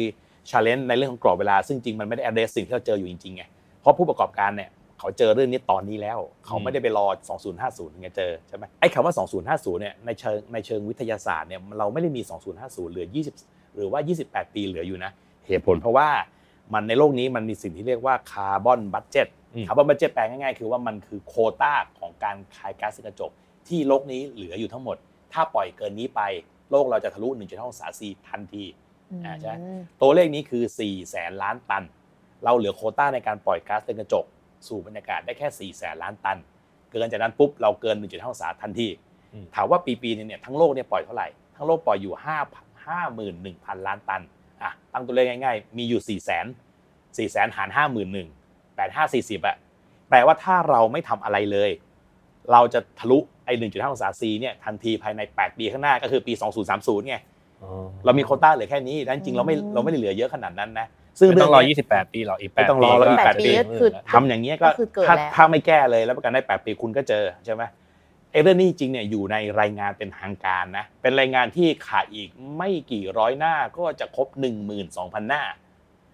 [0.49, 3.43] challenge ในเรื่องของกรอบเวลา ซึ่งจริงมันไม่ได้ address สิ่งที่เราเจออยู่จริงๆไง
[3.81, 7.07] เพราะผู้ประกอบการเนี่ยเขาเจอเรื่องนี้ตอนนี้แล้ว เขาไม่ได้ไปรอ
[7.53, 9.13] 2050ไงเจอใช่ไหมไอ้คำว่า
[9.47, 12.21] 2050เนี่ยในเชิงในเชิงวิทยาศาสตร์เนี่ยเราไม่ได้มี
[12.55, 13.07] 2050 เหลือ
[13.41, 15.11] 20 หรือว่า 28 ปีเหลืออยู่นะ
[15.47, 16.07] เหตุผลเพราะว่า
[16.73, 23.32] มันในโลกนี้มันมีสิ่งที่เรียกว่า carbon budgetอืมคาร์บอนบัตเจ็ตแปลง่ายๆ คือว่ามันคือโควต้าของการขายก๊าซเรือนกระจก
[23.67, 24.97] ที่โลกนี้เหลืออยู่ทั้งหมด
[25.34, 26.21] ถ้าปล่อยเกินนี้ไป
[26.71, 28.63] โลกเราจะทะลุ1.5องศาซีทันที
[29.26, 29.54] อ่าใช่
[30.02, 31.84] ตัวเลขนี้คือ4แสนล้านตัน
[32.43, 34.26] เราเหลือโควต้าในการปล่อยก๊าซเรือนกระจก
[34.67, 36.38] สู่บรรยากาศได้แค่4แสนล้านตัน
[36.89, 38.88] เกินจากนั้นปุ๊บเราเกิน1.5องศาทันที
[39.34, 42.23] อืมถามว่าปีๆนึงเนี่ยทั้งโลกเนี่ยปล่อยเท่าไหร่ทั้งโลกปล่อยอยู่5
[42.86, 44.21] 51,000 ล้านตัน
[44.61, 46.45] อะตั้งตัวเลขง่ายๆ มีอยู่4แสน
[46.87, 49.55] 4แสนหาร51,000 8 5 40อะ
[50.09, 51.71] แปลว่าถ้าเราไม่ทำอะไรเลย
[52.51, 56.33] เราจะทะลุไอ้1.5องศาซีเนี่ยทันทีภายใน 8 ปีข้างหน้าก็คือปี
[56.71, 57.17] 2030ไง
[58.05, 60.87] เรามีโควต้าเหลือแค่นี้แต่จริงๆเราไม่อืมเราไม่ได้เหลือเยอะขนาดนั้นนะ
[61.19, 67.63] ซึ่งไม่เรื่ต้อองงรอเนี้ย28 ปีหรอกอีกไม่8ต้องรปีอแล้วอีกแปด8ปีปีก็คือทำอย่างเงี้ยก็ก็คือเกิดถ้าแล้วถ้าไม่แก้เลยแล้วประกันได้ 8 ปีคุณก็เจอใช่ไหม
[68.33, 74.27] ไอ้เรื่องนี้จริงเนี่ยอยู่ในรายงานเป็นทางการนะ เป็นรายงานที่ขาดอีกไม่กี่ร้อยหน้าก็จะครบ
[74.73, 75.43] 12,000 หน้า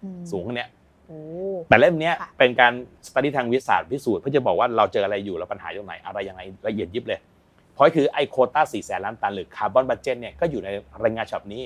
[0.02, 0.70] อืมสูงขนาดเนี้ย
[1.08, 1.20] โอ้
[1.68, 2.72] แต่เล่มเนี้ยค่ะเป็นการ
[3.06, 7.20] สต u d ดี้ทางวิทยาศาสตร์พิสูจน์เพื่อจะบอกว่าเราเจออะไรอยู่แล้วปัญหาอยู่ตรงไหนอะไรยังไงละเอียดยิบเลย
[7.74, 10.68] เพราะคือไอ้โควต้า4แสนล้านตันหรือ carbon budget เนี่ยก็อยู่ใน
[11.02, 11.62] รายงานฉบับนี้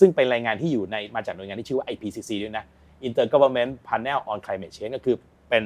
[0.00, 2.64] ซึ่งเป็นรายงานที่อยู่ในมาจากหน่วยงานที่ชื่อว่า IPCC ด้วยนะ
[3.06, 5.16] Intergovernmental Panel on Climate Change ก็คือ
[5.50, 5.64] เป็น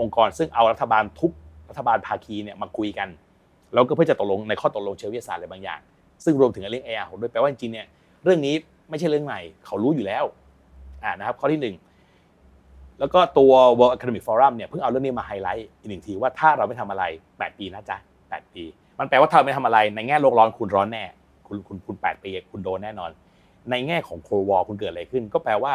[0.00, 1.32] องค์กรซึ่งเอารัฐบาลทุก
[1.68, 3.08] รัฐบาลภาคีเนี่ยมาคุยกัน
[3.74, 5.80] แล้วก็เพื่อจะตกลงในข้อตกลงเชิงวิทยาศาสตร์อะไรบางอย่าง
[6.24, 7.86] ซึ่งรวมถึงเรื่อง AR ด้วยแปลว่าจริงเนี่ย
[8.24, 8.54] เรื่องนี้
[8.90, 10.24] ไม่ใช่เรื่องใหม่ เขารู้อยู่แล้ว
[11.02, 11.74] อ่านะครับข้อที่หนึ่ง
[12.98, 17.04] แล้วก็ตัว World Economic Forum เนี่ยเพิ่งเอาเรื่องนี้มาไฮไลท์อีกหนึ่งทีว่าถ้าเราไม่ทำอะไร
[17.34, 17.96] 8 ปีนะจ๊ะ
[18.26, 18.64] 8ปี
[18.98, 21.04] มันแปลว่าถ้าเราไม่ทำอะไรในแง่โลกร้อนคุณร้อนแน่
[21.46, 23.10] คุณคุณคุณ8ปีคุณโดนแน่นอน
[23.70, 25.72] ในแง่ของโควอคุณเกิดอะไรขึ้น ก็แปลว่า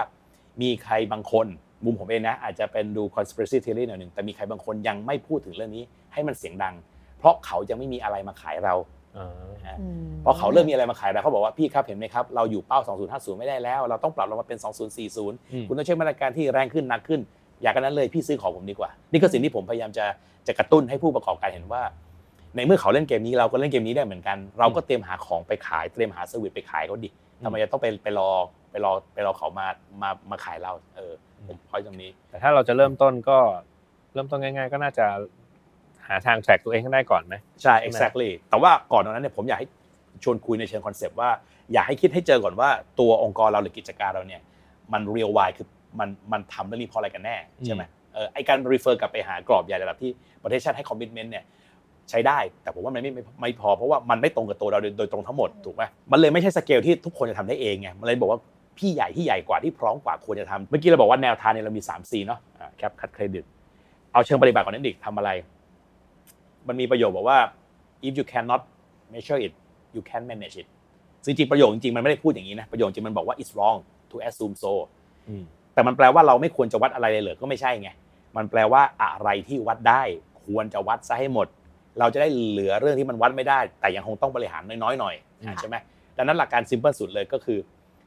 [0.61, 1.47] มีใครบางคน
[1.83, 5.83] มุมผมเองนะอาจจะเป็นดู conspiracy theory หน่อยหนึ่งแต่มีใครบางคนยังไม่พูดถึงเรื่องนี้
[6.13, 6.75] ให้มันเสียงดัง
[7.19, 8.75] เพราะเขายังไม่มีอะไรมาขายเรา
[9.17, 14.59] อ่าอืมพอเขาเริ่มมีอะไรมาขายเราเขาบอกว่าพี่ครับเห็นไหมครับเราอยู่เป้า 2050 ไม่ได้แล้ว เราต้องปรับลงมาเป็น
[15.13, 17.19] 2040 คุณต้องใช้มาตรการที่แรงขึ้นหนักขึ้น
[17.61, 20.05] อยากกันนั้นเลยพี่ซื้อของผมดีกว่า นี่คือสิ่งที่ผมพยายามจะ
[20.47, 21.83] จะกระตุ้นให้ผู้ประกอบการเห็นว่า
[22.55, 27.09] ในเมื่อเขาเล่นเกมนี้เราก็เล่นเกมนี้ได้เหมือนกัน เราก็เตรียมหาของไปขายเตรียมหาเซอร์วิสไปขายเขาดิ
[27.43, 28.29] ทำไมจะต้องไปไปรอ
[28.71, 29.67] ไปรอไปรอเขามา
[30.01, 31.13] มามาขายเรา เออ
[31.47, 33.37] ผมพอยตรงนี้ แต่ถ้าเราจะเริ่มต้นก็
[34.13, 35.05] เริ่มต้นง่าย ๆ ก็น่าจะ
[36.09, 39.67] หาทาง track ตัวเองให้ได้ก่อนไหมใช่ exactly แต่ว่าก่อนหน้านั้นเนี่ยผมอยากให้
[40.23, 41.29] ชวนคุยในเชิง concept ว่า
[41.73, 44.41] อยากให้คิดให้เจอก่อนว่าตัวองค์กรเราหรือกิจการเราเนี่ย
[44.93, 45.67] มัน real why คือ
[45.99, 47.35] มันมันทำเรื่องนี้เพราะอะไรกันแน่
[47.65, 47.83] ใช่ไหม
[48.13, 50.11] เออไอการ refer กลับไปหากรอบใหญ่ระดับที่
[50.43, 51.43] ประเทศชาติให้ commitment เนี่ย
[52.09, 58.39] ใช้ได้ แต่ผมว่ามันไม่ไม่ไม่พอเพราะว่ามันไม่ตรงกับตัวเราโดยโดยตรงทั้งหมดถูกไหมมันเลยไม่ใช่สเกลที่ทุกคนจะทำได้เองไงมันเลยบอกว่า
[58.77, 62.39] พี่ใหญ่ที่ใหญ่กว่าที่พร้อมกว่าควรจะทำเมื่อกี้เราบอกว่าแนวทางเนี่ยเรามี3 C เนาะ
[62.77, 63.43] แคปคัดเครดิต
[64.13, 65.29] เอาเชิงปฏิบัติก่อนนั่นดิทำอะไร
[66.69, 67.39] มันมีประโยคบอกว่า
[68.07, 68.61] if you cannot
[69.13, 69.53] measure it
[69.95, 70.67] you can manage it
[71.23, 73.79] ซึ่งจริงประโยคจริงๆมันไม่ได้พูดอย่างนี้นะ ประโยคจริงมันบอกว่า it's wrong
[74.11, 74.73] to assume so
[75.73, 77.89] แต่มันแปลว่าเราไม่ควรจะวัดอะไรเลยเหรอก็ไม่ใช่ไง
[78.37, 80.01] มันแปลว่าอะไรที่วัดได้
[80.45, 81.47] ควรจะวัดซะให้หมด
[81.99, 85.15] เราจะได้เหลือเรื่องที่มันวัดไม่ได้ แต่ยังคงต้องบริหารน้อยๆหน่อย
[85.59, 85.75] ใช่ไหม
[86.17, 87.59] ดังนั้นหลักการ simple สุดเลยก็คือ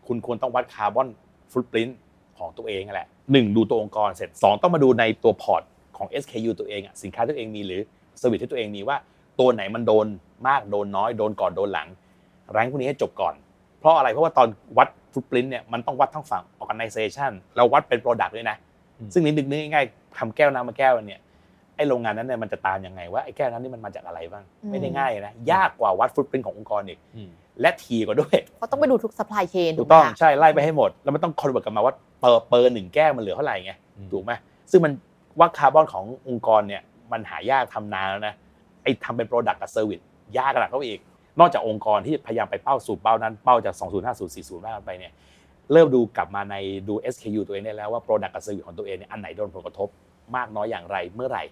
[0.06, 1.08] คุณควรต้องวัด carbon
[1.52, 1.98] footprint
[2.38, 5.62] ของตัวเองแหละหนึ่งดูตัวองค์กรเสร็จสองต้องมาดูในตัว port
[5.96, 7.82] ของ SKU ตัวเองสินค้าตัวเองมีหรือ
[8.18, 8.96] service ที่ตัวเองมีว่า
[9.40, 10.06] ตัวไหนมันโดน
[10.48, 11.88] มากโดนน้อยโดนก่อนโดนหลัง
[12.52, 13.34] แรงพวกนี้ให้จบก่อน
[13.80, 14.48] เพราะอะไรเพราะว่าตอน
[14.78, 18.56] วัด footprint เนี่ยมันต้องวัดทั้งฝั่ง organization เราวัดเป็น product ด้วยนะ
[19.12, 21.20] ซึ่งนิดนึงง่ายๆทำแก้วน้ำมาแก้วเนี่ย
[21.76, 26.98] ไอ้โรงงานนั้นเนี่ยมันจะตามยังไงว่าไอ้แก้วน้ำนี่มันมาจากอะไรบ้าง ไม่ได้ง่ายนะ ยากกว่าวัด footprint ขององค์กรอีก
[27.60, 33.72] และทีกว่าด้วยเพราะต้องไปดูทุก supply chain ถูกต้องใช่ไล่ไปให้หมด แล้วมันต้อง convert กันมาว่า per per หนึ่งแก้วมันเหลือเท่าไหร่ไง
[34.12, 34.32] ถูกไหม
[34.70, 34.92] ซึ่งมัน
[35.38, 36.82] ว่าคาร์บอนขององค์กรเนี่ย
[37.12, 38.34] มันหายากทำนานแล้วนะ
[38.82, 40.04] ไอ้ทำเป็น product กับ service
[40.36, 41.00] ยากระดับเข้าไปอีก
[41.40, 45.12] นอกจากองค์กรที่พยายามไปเป้าสู่เป้านั้นเป้าจาก 2050 40ว่ากันไปเนี่ย
[45.72, 46.56] เริ่มดูกลับมาใน
[46.88, 49.88] ดู SKU ตัวเองได้แล้วว่า product กับ service ของตัวเองเนี่ยอันไหนโดนผลกระทบ
[50.36, 51.44] มากน้อยอย่างไรเมื่อไหร่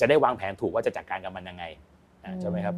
[0.00, 1.64] จะได้วางแผนถูกว่าจะจัดการกับมันยังไง
[2.40, 2.74] ใช่ไหมครับ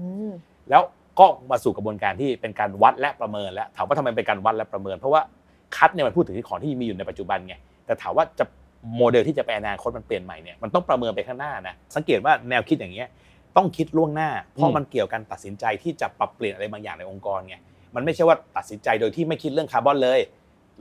[0.71, 0.83] แล้ว
[1.19, 5.23] ก็มาสู่กระบวนการที่เป็นการวัดและประเมินแล้วถามว่าทำไมเป็นการวัดและประเมิน เพราะว่า
[5.77, 7.55] คัดเนี่ยมันพูดถึงที่ของที่มีอยู่ในปัจจุบันไง
[7.87, 8.45] แต่ถามว่าจะ
[8.97, 13.09] โมเดลที่จะไปอนาคตมันเปลี่ยนใหม่เนี่ยมันต้องประเมินไปข้างหน้านะสังเกตว่าแนวคิดอย่างเงี้ย
[13.57, 17.57] ต้องคิดล่วงหน้า เพราะมันเกี่ยวกันตัดสินใจที่จะปรับเปลี่ยนอะไรบางอย่างในองค์กรไง
[17.95, 20.21] มันไม่ใช่ว่าตัดสินใจโดยที่ไม่คิดเรื่องคาร์บอนเลย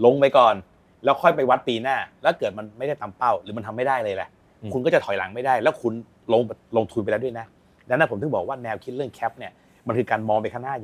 [0.05, 0.55] ลงไปก่อน
[1.03, 4.29] แล้วค่อยไปวัดปีหน้า แล้วเกิดมันไม่ได้ตามเป้า หรือมันทำไม่ได้เลยแหละ
[4.73, 5.93] คุณก็จะถอยหลังไม่ได้ แล้วคุณ
[6.33, 6.41] ลง
[6.77, 7.45] ลงทุนไปแล้วด้วยนะ
[7.89, 9.51] ดังนั้นผมถึงบอกว่าแนวคิดเรื่อง cap เนี่ย
[9.87, 10.75] มันคือการมองไปข้างหน้า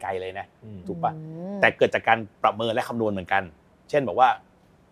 [0.00, 0.46] ไกลๆเลยนะ
[0.86, 1.12] ถูกปะ
[1.60, 3.42] แต่เกิดจากการประเมินและคำนวณเหมือนกัน
[3.90, 4.28] เช่นบอกว่า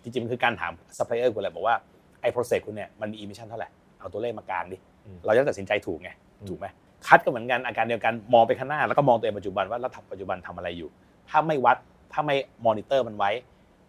[0.07, 1.76] จริงๆมันคือการถามซัพพลายเออร์คุณแหละบอกว่า
[2.22, 4.76] ไอ้ process คุณเนี่ยมันมี emission เท่าไหร่เอาตัวเลขมาการดิ
[5.24, 6.11] เราจะตัดสินใจถูกไง
[6.48, 6.66] ถูกไหม
[7.07, 10.88] cut ก็เหมือนกันอาการเดียวกันมองไปข้างหน้าแล้วก็มองตัวเองปัจจุบันว่าเราทำปัจจุบันทำอะไรอยู่
[11.30, 11.76] ถ้าไม่วัด
[12.12, 12.36] ถ้าไม่
[12.66, 13.30] มอนิเตอร์มันไว้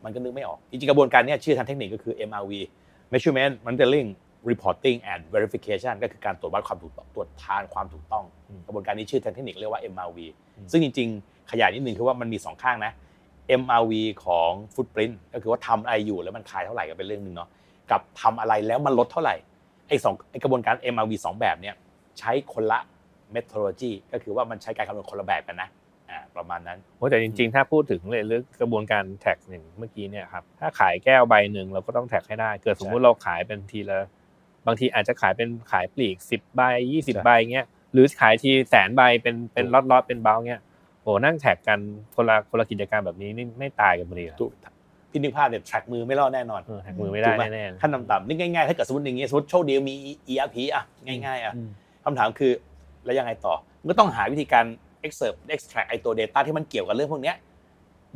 [0.03, 2.51] มันก็นึกไม่ออกจริงๆกระบวนการนี้ชื่อทางเทคนิคก็คือ MRV
[3.11, 4.09] Measurement Monitoring
[4.49, 8.25] reporting and verification ก็คือการตรวจวัดความถูกต้องตรวจทานความถูกต้อง
[8.67, 10.19] กระบวนการนี้ชื่อทางเทคนิคเรียกว่า MRV
[10.71, 12.91] ซึ่งจริง ๆ ขยายนิดนึงคือว่ามันมี 2 ข้างนะ
[13.61, 13.93] MRV
[14.25, 17.49] ของ footprint ก็คือว่าทำอะไรอยู่แล้วมันคายเท่าไหร่ก็เป็นเรื่องหนึ่งเนาะ
[17.91, 19.35] กับทำอะไรแล้วมันลดเท่าไหร่
[19.87, 21.75] ไอ้สองไอ้กระบวนการ MRV 2แบบเนี้ย
[22.19, 22.79] ใช้คนละ
[23.35, 25.69] methodology ก็คือว่ามันใช้การคำนวณคนละแบบกันนะ
[26.09, 33.99] อ่าประมาณนั้นโอ้แต่จริงๆ ถ้าพูดถึงเลยเรื่องกระบวนการ track หนึ่งเมื่อกี้เนี่ยครับถ้าขายแก้วใบหนึ่งเราก็ต้อง track ให้ได้ เกิดสมมุติเราขายเป็นทีละ
[34.65, 40.61] บางทีอาจจะขายเป็นขายปลีกสิบใบยี่สิบใบเงี้ยหรือขายทีแสนใบเป็นเป็นล็อตล็อตเป็นเบลเงี้ย
[41.07, 41.79] โอ้นั่ง track กัน
[42.15, 44.51] คนละคนละกิจการแบบนี้นี่ไม่ตายกันพอดีถูก
[45.11, 49.95] พี่นึกภาพเนี่ย track มือไม่รอดแน่นอน track มือไม่ได้แน่ขั้นต่ำๆนี่ง่ายๆถ้าเกิดสมมติอย่างงี้สมมติโชคดีมี
[50.31, 51.53] ERP อะง่ายๆอะ
[52.05, 52.51] คำถามคือ
[53.05, 53.53] แล้วยังไงต่อ
[53.89, 54.65] ก็ต้องหาวิธีการ
[55.05, 57.33] extract extract ไอตัว data ที่มันเกี่ยวกับเรื่องพวกนี้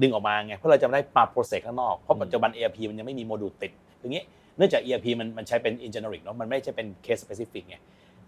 [0.02, 4.24] ดึงออกมาไงเพื่อเราจะได้ปรับโปรเซสข้างนอกเพราะปัจจุบัน ERP มันยังไม่มีโมดูลติดอย่างนี้
[4.58, 7.78] เนื่องจาก ERP มันมันใช้เป็น in generic เนาะมันไม่ใช่เป็น case specific ไง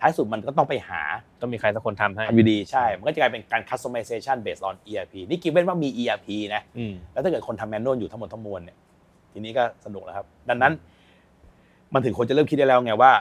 [0.03, 1.01] ท้ายสุดมันก็ต้องไปหา
[1.41, 6.61] ต้องมีใครสักคนทำให้ทำดีใช่ มันก็จะกลายเป็นการ customization based on ERP นี่กิเว้นว่ามี ERP นะ
[7.13, 8.77] แล้วถ้าเกิดคนทำแมนนวลอยู่ทั้งหมดทั้งมวลเนี่ย
[9.33, 10.73] ทีนี้ก็สนุกแล้วครับ ดังนั้น
[11.93, 13.11] มันถึงคนจะเริ่มคิดได้แล้วไงว่า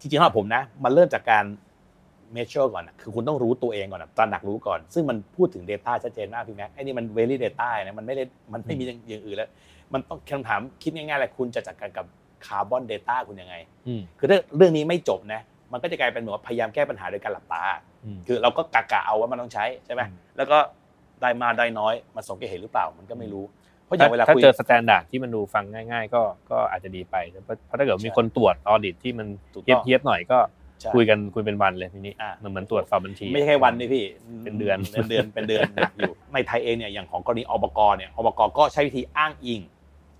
[0.00, 1.44] จริงๆสำหรับผมนะ มันเริ่มจากการ
[2.32, 9.50] เมชเชอร์ก่อนคือคุณต้องรู้ตัวเองก่อนตระหนักรู้ก่อน ซึ่งมันพูดถึง Data ชัดเจนมากพี่แม็กไอ้นี่มัน very data นะมันไม่ได้มันไม่มีอย่างอื่นแล้ว
[9.92, 12.06] มันต้องคำถามคิดง่ายๆเลยคุณจะจัดการกับ
[12.46, 13.54] คาร์บอนเดต้าคุณยังไง
[14.18, 15.40] คือถ้าเรื่องนี้ไม่จบนะ
[15.74, 17.62] มันก็จะกลายเป็นเหมือนพยายามแก้ปัญหาโดยการหลับตา
[18.26, 20.02] คือเราก็กะกะเอาว่ามันต้องใช้ใช่ไหม
[20.36, 20.58] แล้วก็
[21.20, 23.44] ได้มาได้น้อยมันสมเกเหตุหรือเปล่ามันก็ไม่รู้
[23.86, 29.26] เพราะอย่างเวลาถ้าเจอ standard ที่มันดูฟังง่าย ๆ ก็ก็อาจจะดีไปเพราะถ้าเกิดมีคนตรวจ audit ที่มัน
[29.64, 30.38] เฉียบๆหน่อยก็
[30.94, 34.04] คุยกันคุยเป็นวันเลยทีนี้มันเหมือนตรวจสอบบัญชี ไม่ใช่แค่วันนี่พี่
[34.44, 39.60] เป็นเดือนเป็นเดือนเป็นเดือนหนักอยู่ในไทยเองเนี่ยอย่างของกรณีอบกเนี่ยอบกก็ใช้วิธีอ้างอิง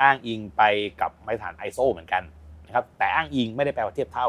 [0.03, 0.63] อ้างอิงไป
[1.01, 2.23] กับมาตรฐาน ISO เหมือนกัน
[2.67, 4.29] นะครับแต่อ้างอิงไม่ได้แปลว่าเทียบเท่า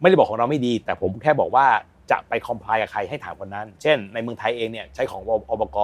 [0.00, 1.66] ไม่ได้บอกของเราไม่ดี แต่ผมแค่บอกว่า
[2.10, 5.78] จะไปคอมพลายกับใครให้ถามคนนั้น เช่น ในเมืองไทยเองเนี่ยใช้ของอบก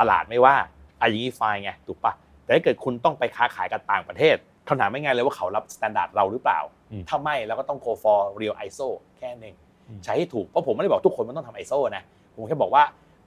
[0.00, 0.54] ตลาดไม่ว่า
[1.00, 2.12] อะอย่างนี้ไฟไงถูกปะ
[2.46, 4.36] แแต่ถ้าเกิดคุณต้องไปค้าขายกับต่างประเทศ
[4.68, 8.88] คำถามไม่ง่ายเลยว่าเขารับมาตรฐานเราหรือเปล่าอืมถ้าไม่เราก็ต้อง go for real ISO
[9.18, 9.54] แค่นั้นเอง
[9.88, 12.82] อืมใช้ให้ถูก เพราะผมไม่ได้บอกทุกคนมันต้องทำ ISO นะ ผมแค่บอกว่า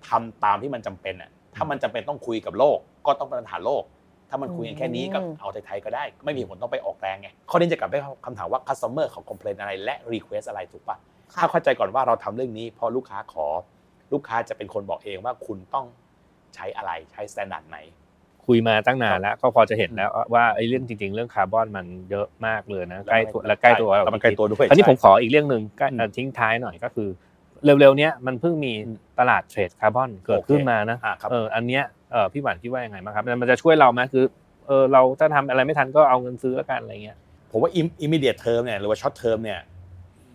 [0.07, 3.83] ทำตามที่มันจำเป็นอะถ้ามันจำเป็นต้องคุยกับโลก ก็ต้องเป็นมาตรฐานโลก
[4.33, 10.97] ถ้ามันคุยกันแค่นี้ก็อืมเอาไทยๆก็ได้ ไม่มีผลต้องไปออกแรงไงข้อนี้จะกลับไปคำถามว่า customer เขา complain อะไรและ request อะไรถูกปะ
[11.33, 13.47] ค่ะถ้าเข้าใจก่อนว่าเราทำเรื่องนี้เพราะลูกค้าขอ
[14.13, 15.85] ลูกค้าจะเป็นคนบอกเองว่าคุณต้อง
[16.55, 17.77] ใช้อะไรใช้ standard ไหน
[18.45, 27.09] คุยมาตั้งนานแล้วก็พอจะเห็นแล้วว่าไอ้เรื่องจริง ๆ เรื่องคาร์บอนมันเยอะมากเลยนะใกล้ตัวและใกล้ตัวเราแล้วมันใกล้ตัวด้วยคราวนี้ใช่ผมขออีกเรื่องหนึ่งใกล้อืมเอ่อทิ้งท้ายหน่อยก็คือ
[27.65, 32.02] เร็วๆเนี้ยมันเพิ่งมีอืมตลาดเทรดคาร์บอนเกิดขึ้นมานะอ่าครับเอออันเนี้ยเออ
[32.33, 34.25] พี่หวานคิดว่ายังไงบ้างครับมันจะช่วยเราไหมคือ
[34.67, 37.17] เออเราถ้าทำอะไรไม่ทันก็เอาเงินซื้อแล้วกันอะไรเงี้ย
[37.51, 37.71] ผมว่า
[38.03, 39.59] immediate term เนี่ยหรือว่า short term เนี่ย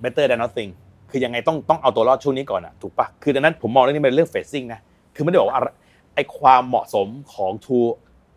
[0.02, 0.70] better than nothing
[1.10, 4.80] คือยังไงต้องต้องเอาตัวรอดช่วงนี้ก่อนอะถูกปะคือดังนั้นผมมองเรื่องนี้เป็นเรื่อง phasing นะ
[5.14, 5.68] คือไม่ได้บอกว่าอะไร
[6.14, 7.78] ไอความเหมาะสมของทู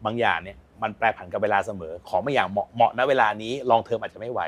[0.06, 4.42] บางอย่างเนี่ยมันแปรผันกับเวลาเสมอ ของบางอย่างเหมาะเหมาะณเวลานี้ลองเทอมอาจจะไม่ไหว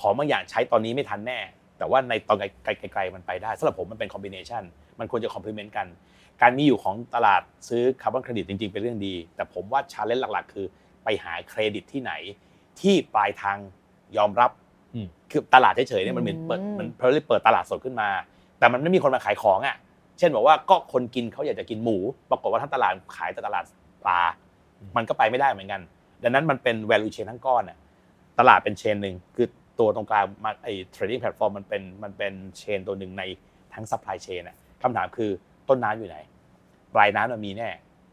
[0.00, 1.38] ของบางอย่างใช้ตอนนี้ไม่ทันแน่
[1.78, 4.62] แต่ว่าในตอนไกลๆมันไปได้สำหรับผมมันเป็น combination
[4.98, 5.86] มันควรจะ complement กัน
[6.42, 10.66] การมีอยู่ของตลาดซื้อคาร์บอนเครดิตจริงๆ เป็นเรื่องดี แต่ผมว่า challenge หลักๆ คือ
[11.04, 12.12] ไปหาเครดิตที่ไหน
[12.80, 13.56] ที่ปลายทาง
[14.16, 14.50] ยอมรับ
[14.94, 18.08] อืมคือตลาดเฉยๆเนี่ยมันเหมือนเปิดอืมมัน play เปิดตลาดสดขึ้นมา
[18.58, 19.76] แต่มันไม่มีคนมาขายของอะ
[20.18, 21.96] เช่นบอกว่าก็คนกินเขาอยากจะกินหมู
[22.30, 23.64] ปรากฏว่าทั้งตลาดขายแต่ตลาด
[24.02, 24.20] ปลา
[24.96, 25.80] มันก็ไปไม่ได้เหมือนกัน
[26.22, 27.78] ดังนั้นมันเป็น value chain ทั้งก้อนอะ
[28.38, 29.46] ตลาดเป็น chain หนึ่งคือ
[29.78, 33.22] ตัวตรงกลางมาไอ้ trading platform มันเป็นมันเป็นเชนตัวหนึ่งใน
[33.74, 35.30] ทั้ง supply chain อะคำถามคือ
[35.70, 36.18] ต้นน้ำอยู่ไหน
[36.94, 37.68] ปลายน้ำมันมีแน่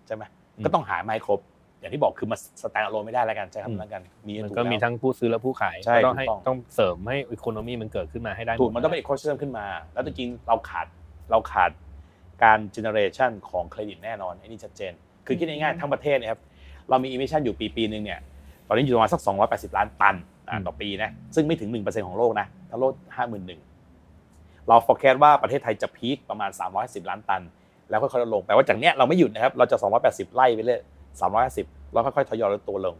[0.07, 0.23] ใช่ไหม
[0.57, 1.39] อืมก็ต้องหาไมาให้ครบ
[1.79, 10.87] อย่างที่บอกคือมาสแตนด์อะโลไม่ได้แล้วกันใช้คำนั้นแล้วกันมีมันถูก็แล้วมีทั้งผู้ซื้อและผู้ขายใช่ก็ต้องให้ถูกต้องต้องเสริมให้อีโคโนมีมันเกิดขึ้นมาให้ได้ถูกมันต้องเป็น ecosystem ขึ้นมา แล้วจริงๆเราขาด
[11.31, 11.71] เราขาด
[12.43, 14.93] การ generation ของเครดิตแน่นอนไอ้นี่ชัดเจน
[15.25, 16.41] คือคิดง่ายๆทั้งประเทศเนยครับ
[16.89, 18.19] เรามี emission อยู่ปีปีหนึ่งเนี่ย
[18.67, 20.15] ตอนนี้อยู่ประมาณสัก 280 ล้านตัน
[20.49, 23.76] อ่าต่อปีนะซึ่งไม่ถึง 1%ของโลกนะทั้งโลก 51,000
[24.67, 26.49] เรา forecast ว่าประเทศไทยจะพีคประมาณ
[26.79, 27.41] 310ล้านตัน
[27.89, 30.81] แล้วค่อยๆลดลงแปลว่าจากเนี้ยเราไม่หยุดนะครับ เราจะ 280 ไล่ไปเรื่อย
[31.37, 32.95] 350แล้วค่อยๆทยอยลดตัวลง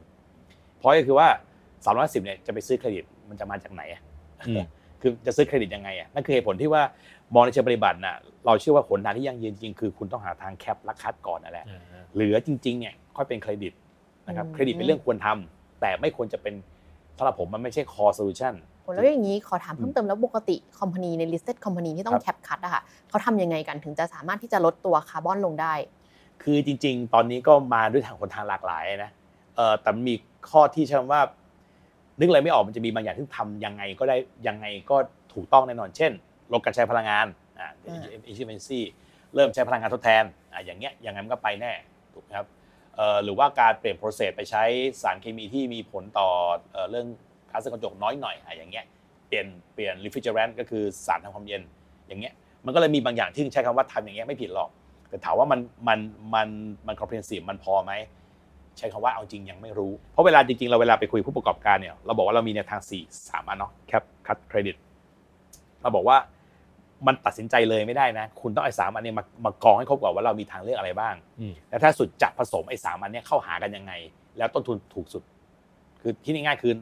[0.78, 1.28] เพราะก็คือว่า
[1.76, 4.02] 310เนี่ยจะไปซื้อเครดิตมันจะมาจากไหนอะ
[4.48, 4.64] อืม
[5.02, 6.82] คือจะซื้อเครดิตยังไงอะนั่นคือเหตุผลที่ว่า
[7.34, 8.16] มองในเชิงปฏิบัติน่ะ
[8.46, 13.74] เราเชื่อว่าผลทางที่ยั่งยืนจริงคือคุณต้องหาทางแคปและคัดก่อนนั่นแหละอ่าเหลือจริงๆเนี่ยค่อยเป็นเครดิต
[14.28, 16.54] นะครับอืมเครดิตเป็นเรื่องควรทำแต่ไม่ควรจะเป็น
[17.18, 18.54] สำหรับผมมันไม่ใช่ core solution
[18.88, 25.74] โอ้แล้วอย่างนี้ขอถามเพิ่มเติมแล้วปกติคอมพานีใน listed company ที่ต้อครังบแคปคัตอะค่ะเขาทำยังไงกันถึงจะสามารถที่จะลดตัวคาร์บอนลงได้
[26.44, 29.12] คือจริง ๆ ตอนนี้ก็มาด้วยทางคนทางหลากหลายนะ
[29.56, 30.16] เออแต่มันมี
[30.50, 31.22] ข้อที่ใช้คำว่า
[32.20, 34.18] นึกอะไรไม่ออกมันจะมีบางอย่างที่ทำยังไงก็ได้
[34.48, 34.98] ยังไงก็
[35.34, 36.12] ถูกต้องแน่นอนเช่น
[36.54, 37.28] ลดการใช้พลังงาน
[37.60, 38.80] อ่าอ่า efficiency
[39.36, 41.72] เริ่มใช้พลังงานทดแทนอ่าอย่างเงี้ยยังไงมันก็ไปแน่
[42.14, 42.48] ถูกไหมครับ
[42.96, 44.64] เอ่อหรือว่าการเปลี่ยน process ไปใช้
[45.02, 46.30] สารเคมีที่มีผลต่อ
[46.72, 48.86] เอ่อเรื่องก๊าซเรือนกระจกน้อยหน่อยอะอย่างเงี้ย
[49.28, 51.62] เปลี่ยนเปลี่ยน refrigerant ก็คือสารทำความเย็น
[52.08, 52.34] อย่างเงี้ย
[52.66, 54.70] มันก็เลยมีบางอย่างที่ใช้คำว่าทำอย่างเงี้ยไม่ผิดหรอก
[55.10, 56.00] แต่ถามว่ามันมัน
[56.36, 56.48] มัน
[56.88, 57.94] มัน comprehensive มันพอไหม
[58.78, 64.76] ใช้คำว่าเอาจริงยังไม่รู้ เพราะเวลาจริงๆ เราเวลาไปคุยผู้ประกอบการเนี่ยเราบอกว่าเรามีแนวทาง 4 3 อันเนาะแคปคัดเครดิต
[65.82, 66.18] เราบอกว่า
[67.08, 73.94] มันตัดสินใจเลยไม่ได้นะ คุณต้องไอ้สามอันเนี้มามากองให้ครบก่อนว่าเรามีทางเลือกอะไรบ้างอืมแล้วถ้าสุดจะผสมไอ้สามอันเนี้ยเข้าหากันยังไง
[74.38, 75.24] แล้วต้นทุนถูกสุด
[76.02, 76.74] คือที่ง่ายๆคือ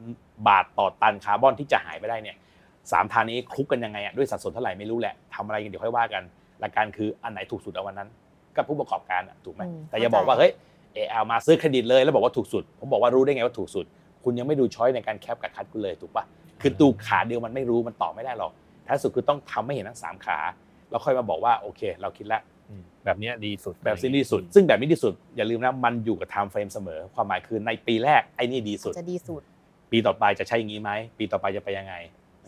[0.48, 2.36] บาทต่อตันคาร์บอนที่จะหายไปได้เนี่ย
[2.92, 6.22] สามทางนี้คลุกกันยังไงอะด้วยสัดส่วนเท่าไหร่ไม่รู้แหละทำอะไรกันเดี๋ยวค่อยว่ากัน
[6.60, 8.08] หลักการคืออันไหนถูกสุดเอาวันนั้น
[8.56, 10.50] กับผู้ประกอบการอะถูกไหมอืมแต่อย่าบอกว่าเข้าใจ
[10.94, 13.86] เฮ้ยเอลมาซื้อเครดิตเลยแล้วบอกว่าถูกสุด ผมบอกว่ารู้ได้ไงว่าถูกสุด
[14.24, 16.24] คุณยังไม่ดู choice ในการ cap กับ cut คุณเลยถูกปะ
[16.60, 18.52] คือดูขาเดียวมันไม่รู้มันตอบไม่ได้หรอก
[18.86, 20.38] ท้ายสุดคือต้องทำให้เห็นทั้งสามขา
[20.90, 22.55] แล้วค่อยมาบอกว่าโอเค เราคิดแล้วอืม
[23.06, 29.42] แบบเนี้ยดีสุดแบบนี้ดีสุด ซึ่งแบบนี้ดีสุด อย่าลืมนะมันอยู่กับ time frame เสมอ ความหมายคือในปีแรกไอ้นี่ดีสุดจะดีสุด
[29.90, 31.94] ปีต่อไปจะใช่อย่างนี้ไหมปีต่อไปจะไปยังไง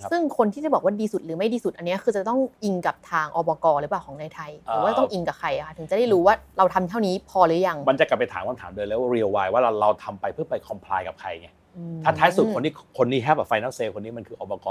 [0.03, 14.69] ครับซึ่งคนที่จะบอกว่าดีสุดหรือไม่ดีสุดอันเนี้ยคือจะต้องอิงกับทางอบกหรือเปล่าของในไทยหรือว่าต้องอิงกับใครอะคะถึงจะได้รู้ว่าเราทำเท่านี้พอหรือยังมันจะกลับไปถามคำถามเดิมแล้วว่า real why ว่าเราเราทำไปเพื่อไป comply กับใครไงอืมถ้าท้ายสุดคนที่คนนี้ happy กับ final say คนนี้มันคืออบก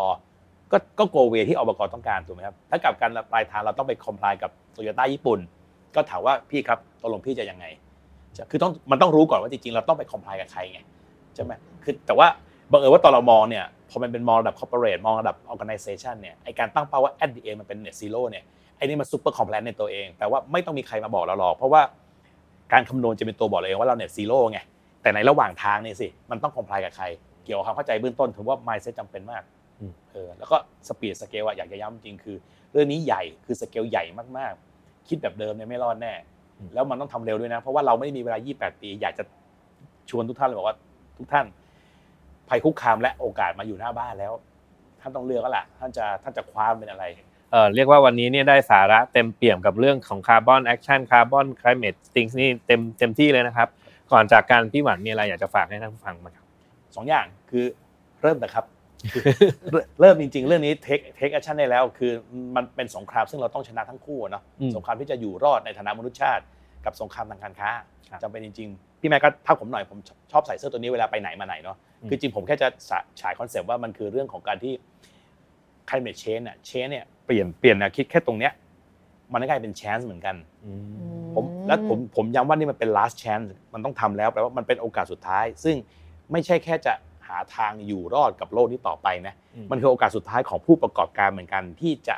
[0.71, 5.39] ก็ก็ go way ที่อบกต้องการถูกไหมครับถ้ากลับกันปลายทางเราต้องไป comply กับโตโยต้าญี่ปุ่น
[5.98, 7.66] ก็ถามว่าพี่ครับตกลงพี่จะยังไง
[8.38, 10.80] จะคือต้องมันต้องรู้ก่อนว่าจริงๆเราต้องไป comply กับใครไง
[11.36, 11.52] ใช่ไหม
[11.84, 12.28] คือแต่ว่า
[12.72, 18.43] บังเอิญว่าตอนเรามองเนี่ยพอมันเป็นมองระดับ corporate มองระดับ organization เนี่ยไอการตั้งเป้าว่า at the end มันเป็น net zero เนี่ย
[18.78, 21.82] ไอ้นี่มัน super complex ในตัวเองแปลว่าไม่ต้องมีใครมาบอกเราหรอกเพราะว่า
[22.74, 24.60] การคำนวณจะเป็นตัวบอกเราเองว่าเรา net zero ไง
[25.02, 27.06] แต่ในระหว่างทางนี่สิมันต้อง comply กับใคร
[27.45, 29.43] เกี่ยวกับความเข้าใจเบื้องต้นถือว่า mindset จำเป็นมาก
[29.80, 32.38] อืมเออแล้วก็ speed scale อะอยากจะย้ำจริงคือ
[32.72, 34.04] เรื่องนี้ใหญ่คือสเกลใหญ่
[34.38, 34.76] มากๆ
[35.10, 36.14] คิดแบบเดิมเนี่ยไม่รอดแน่
[36.74, 39.24] แล้วมันต้องทำเร็วด้วยนะ เพราะว่าเราไม่ได้มีเวลา 28 ปี อยากจะ
[40.10, 40.78] ชวนทุกท่านเลยบอกว่า
[41.18, 41.45] ทุกท่าน
[42.49, 44.34] ภัยคุกคามและโอกาสมาอยู่หน้าบ้านแล้ว
[45.01, 47.03] ท่านต้องเลือกก็แหละท่านจะท่านจะคว้าเป็นอะไร
[47.51, 53.68] เอ่อเรียกว่าวันนี้เนี่ยได้สาระเต็มเปี่ยมกับเรื่องของ carbon action carbon climate thing นี่เต็มเต็มที่เลยนะครับ
[54.12, 56.45] ก่อนจากการพี่หวานมีอะไรอยากจะฝากให้ท่านผู้ฟังไหมครับ
[56.95, 57.66] สองอย่างคือ
[58.22, 58.66] เริ่มแต่ครับ
[60.00, 62.12] เริ่มจริง ๆ เรื่องนี้ take take action ได้แล้ว คือ
[62.56, 66.43] มันเป็นสงครามซึ่งเราต้องชนะทั้งคู่อะเนาะอืมสงครามที่จะอยู่รอดในฐานะมนุษยชาติ
[66.86, 67.70] กับสงครามทางการค้า
[68.12, 70.00] ครับจำเป็นจริง ๆ พี่แม่ก็ทักผมหน่อยผม
[70.32, 74.74] ชอบใส่เสื้อตัวนี้เวลาไปไหนมาไหนเนาะอืมคือจริงผมแค่จะฉาฉายคอนเซปต์ว่ามันคือเรื่องของการที่
[75.89, 78.54] climate change เนี่ย change เนี่ยเปลี่ยนเปลี่ยนแนวคิดแค่ตรงเนี้ย
[79.34, 80.36] มันก็กลายเป็น chance เหมือนกัน
[80.66, 85.76] อืมผมและผมผมย้ำว่านี่มันเป็น last chance มันต้องทำแล้วแปลว่ามันเป็นโอกาสสุดท้าย ซึ่ง
[86.32, 86.93] ไม่ใช่แค่จะ
[87.28, 92.15] หาทางอยู่รอดกับโลกนี้ต่อไปนะอืมมันคือโอกาสสุดท้ายของผู้ประกอบการเหมือนกันที่จะ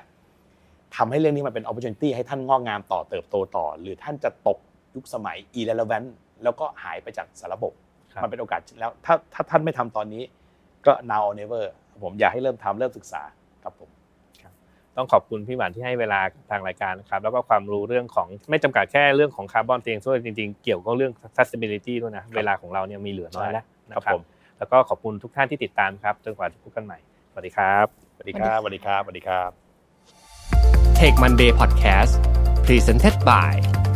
[0.96, 4.58] ทำให้เรื่องนี้มันเป็น opportunity ให้ท่านงอกงามต่อเติบโตต่อ หรือท่านจะตก
[4.96, 6.08] ยุคสมัย irrelevant
[6.44, 7.74] แล้วก็หายไปจากสารระบบ
[8.14, 10.24] ครับมันเป็นโอกาสแล้วถ้าถ้าท่านไม่ทำตอนนี้
[10.86, 11.66] ก็ now or never
[12.04, 13.22] ผมอยากให้เริ่มทำเริ่มศึกษา
[13.64, 13.90] ครับผม
[14.96, 24.22] ต้องขอบคุณพี่หวานที่ให้เวลากับทางรายการนะครับแล้วก็ความรู้เรื่องของไม่จำกัดแค่เรื่องของคาร์บอนเตียงด้วยจริงๆ เกี่ยวกับเรื่อง sustainability ด้วยนะเวลาของเราเนี่ยมีเหลือน้อยแล้วนะคครัรับบผม
[24.60, 26.98] แล้วก็ขอบคุณทุกท่านที่ติดตามครับจนกว่าจะพบกันใหม่
[27.32, 27.86] สวัสดีครับ
[28.16, 29.50] สวัสดีครับสวัสดีครับสวัสดีครับ
[31.00, 32.14] Take Monday Podcast
[32.66, 33.54] Presented by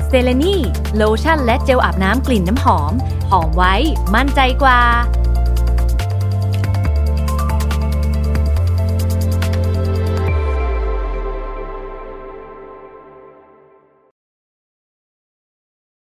[0.08, 0.56] เซเลนี
[0.96, 2.94] โลชั่นและเจลอาบน้ำกลิ่นน้ำหอม
[3.32, 3.74] หอมไว้
[4.16, 4.80] มั่นใจกว่า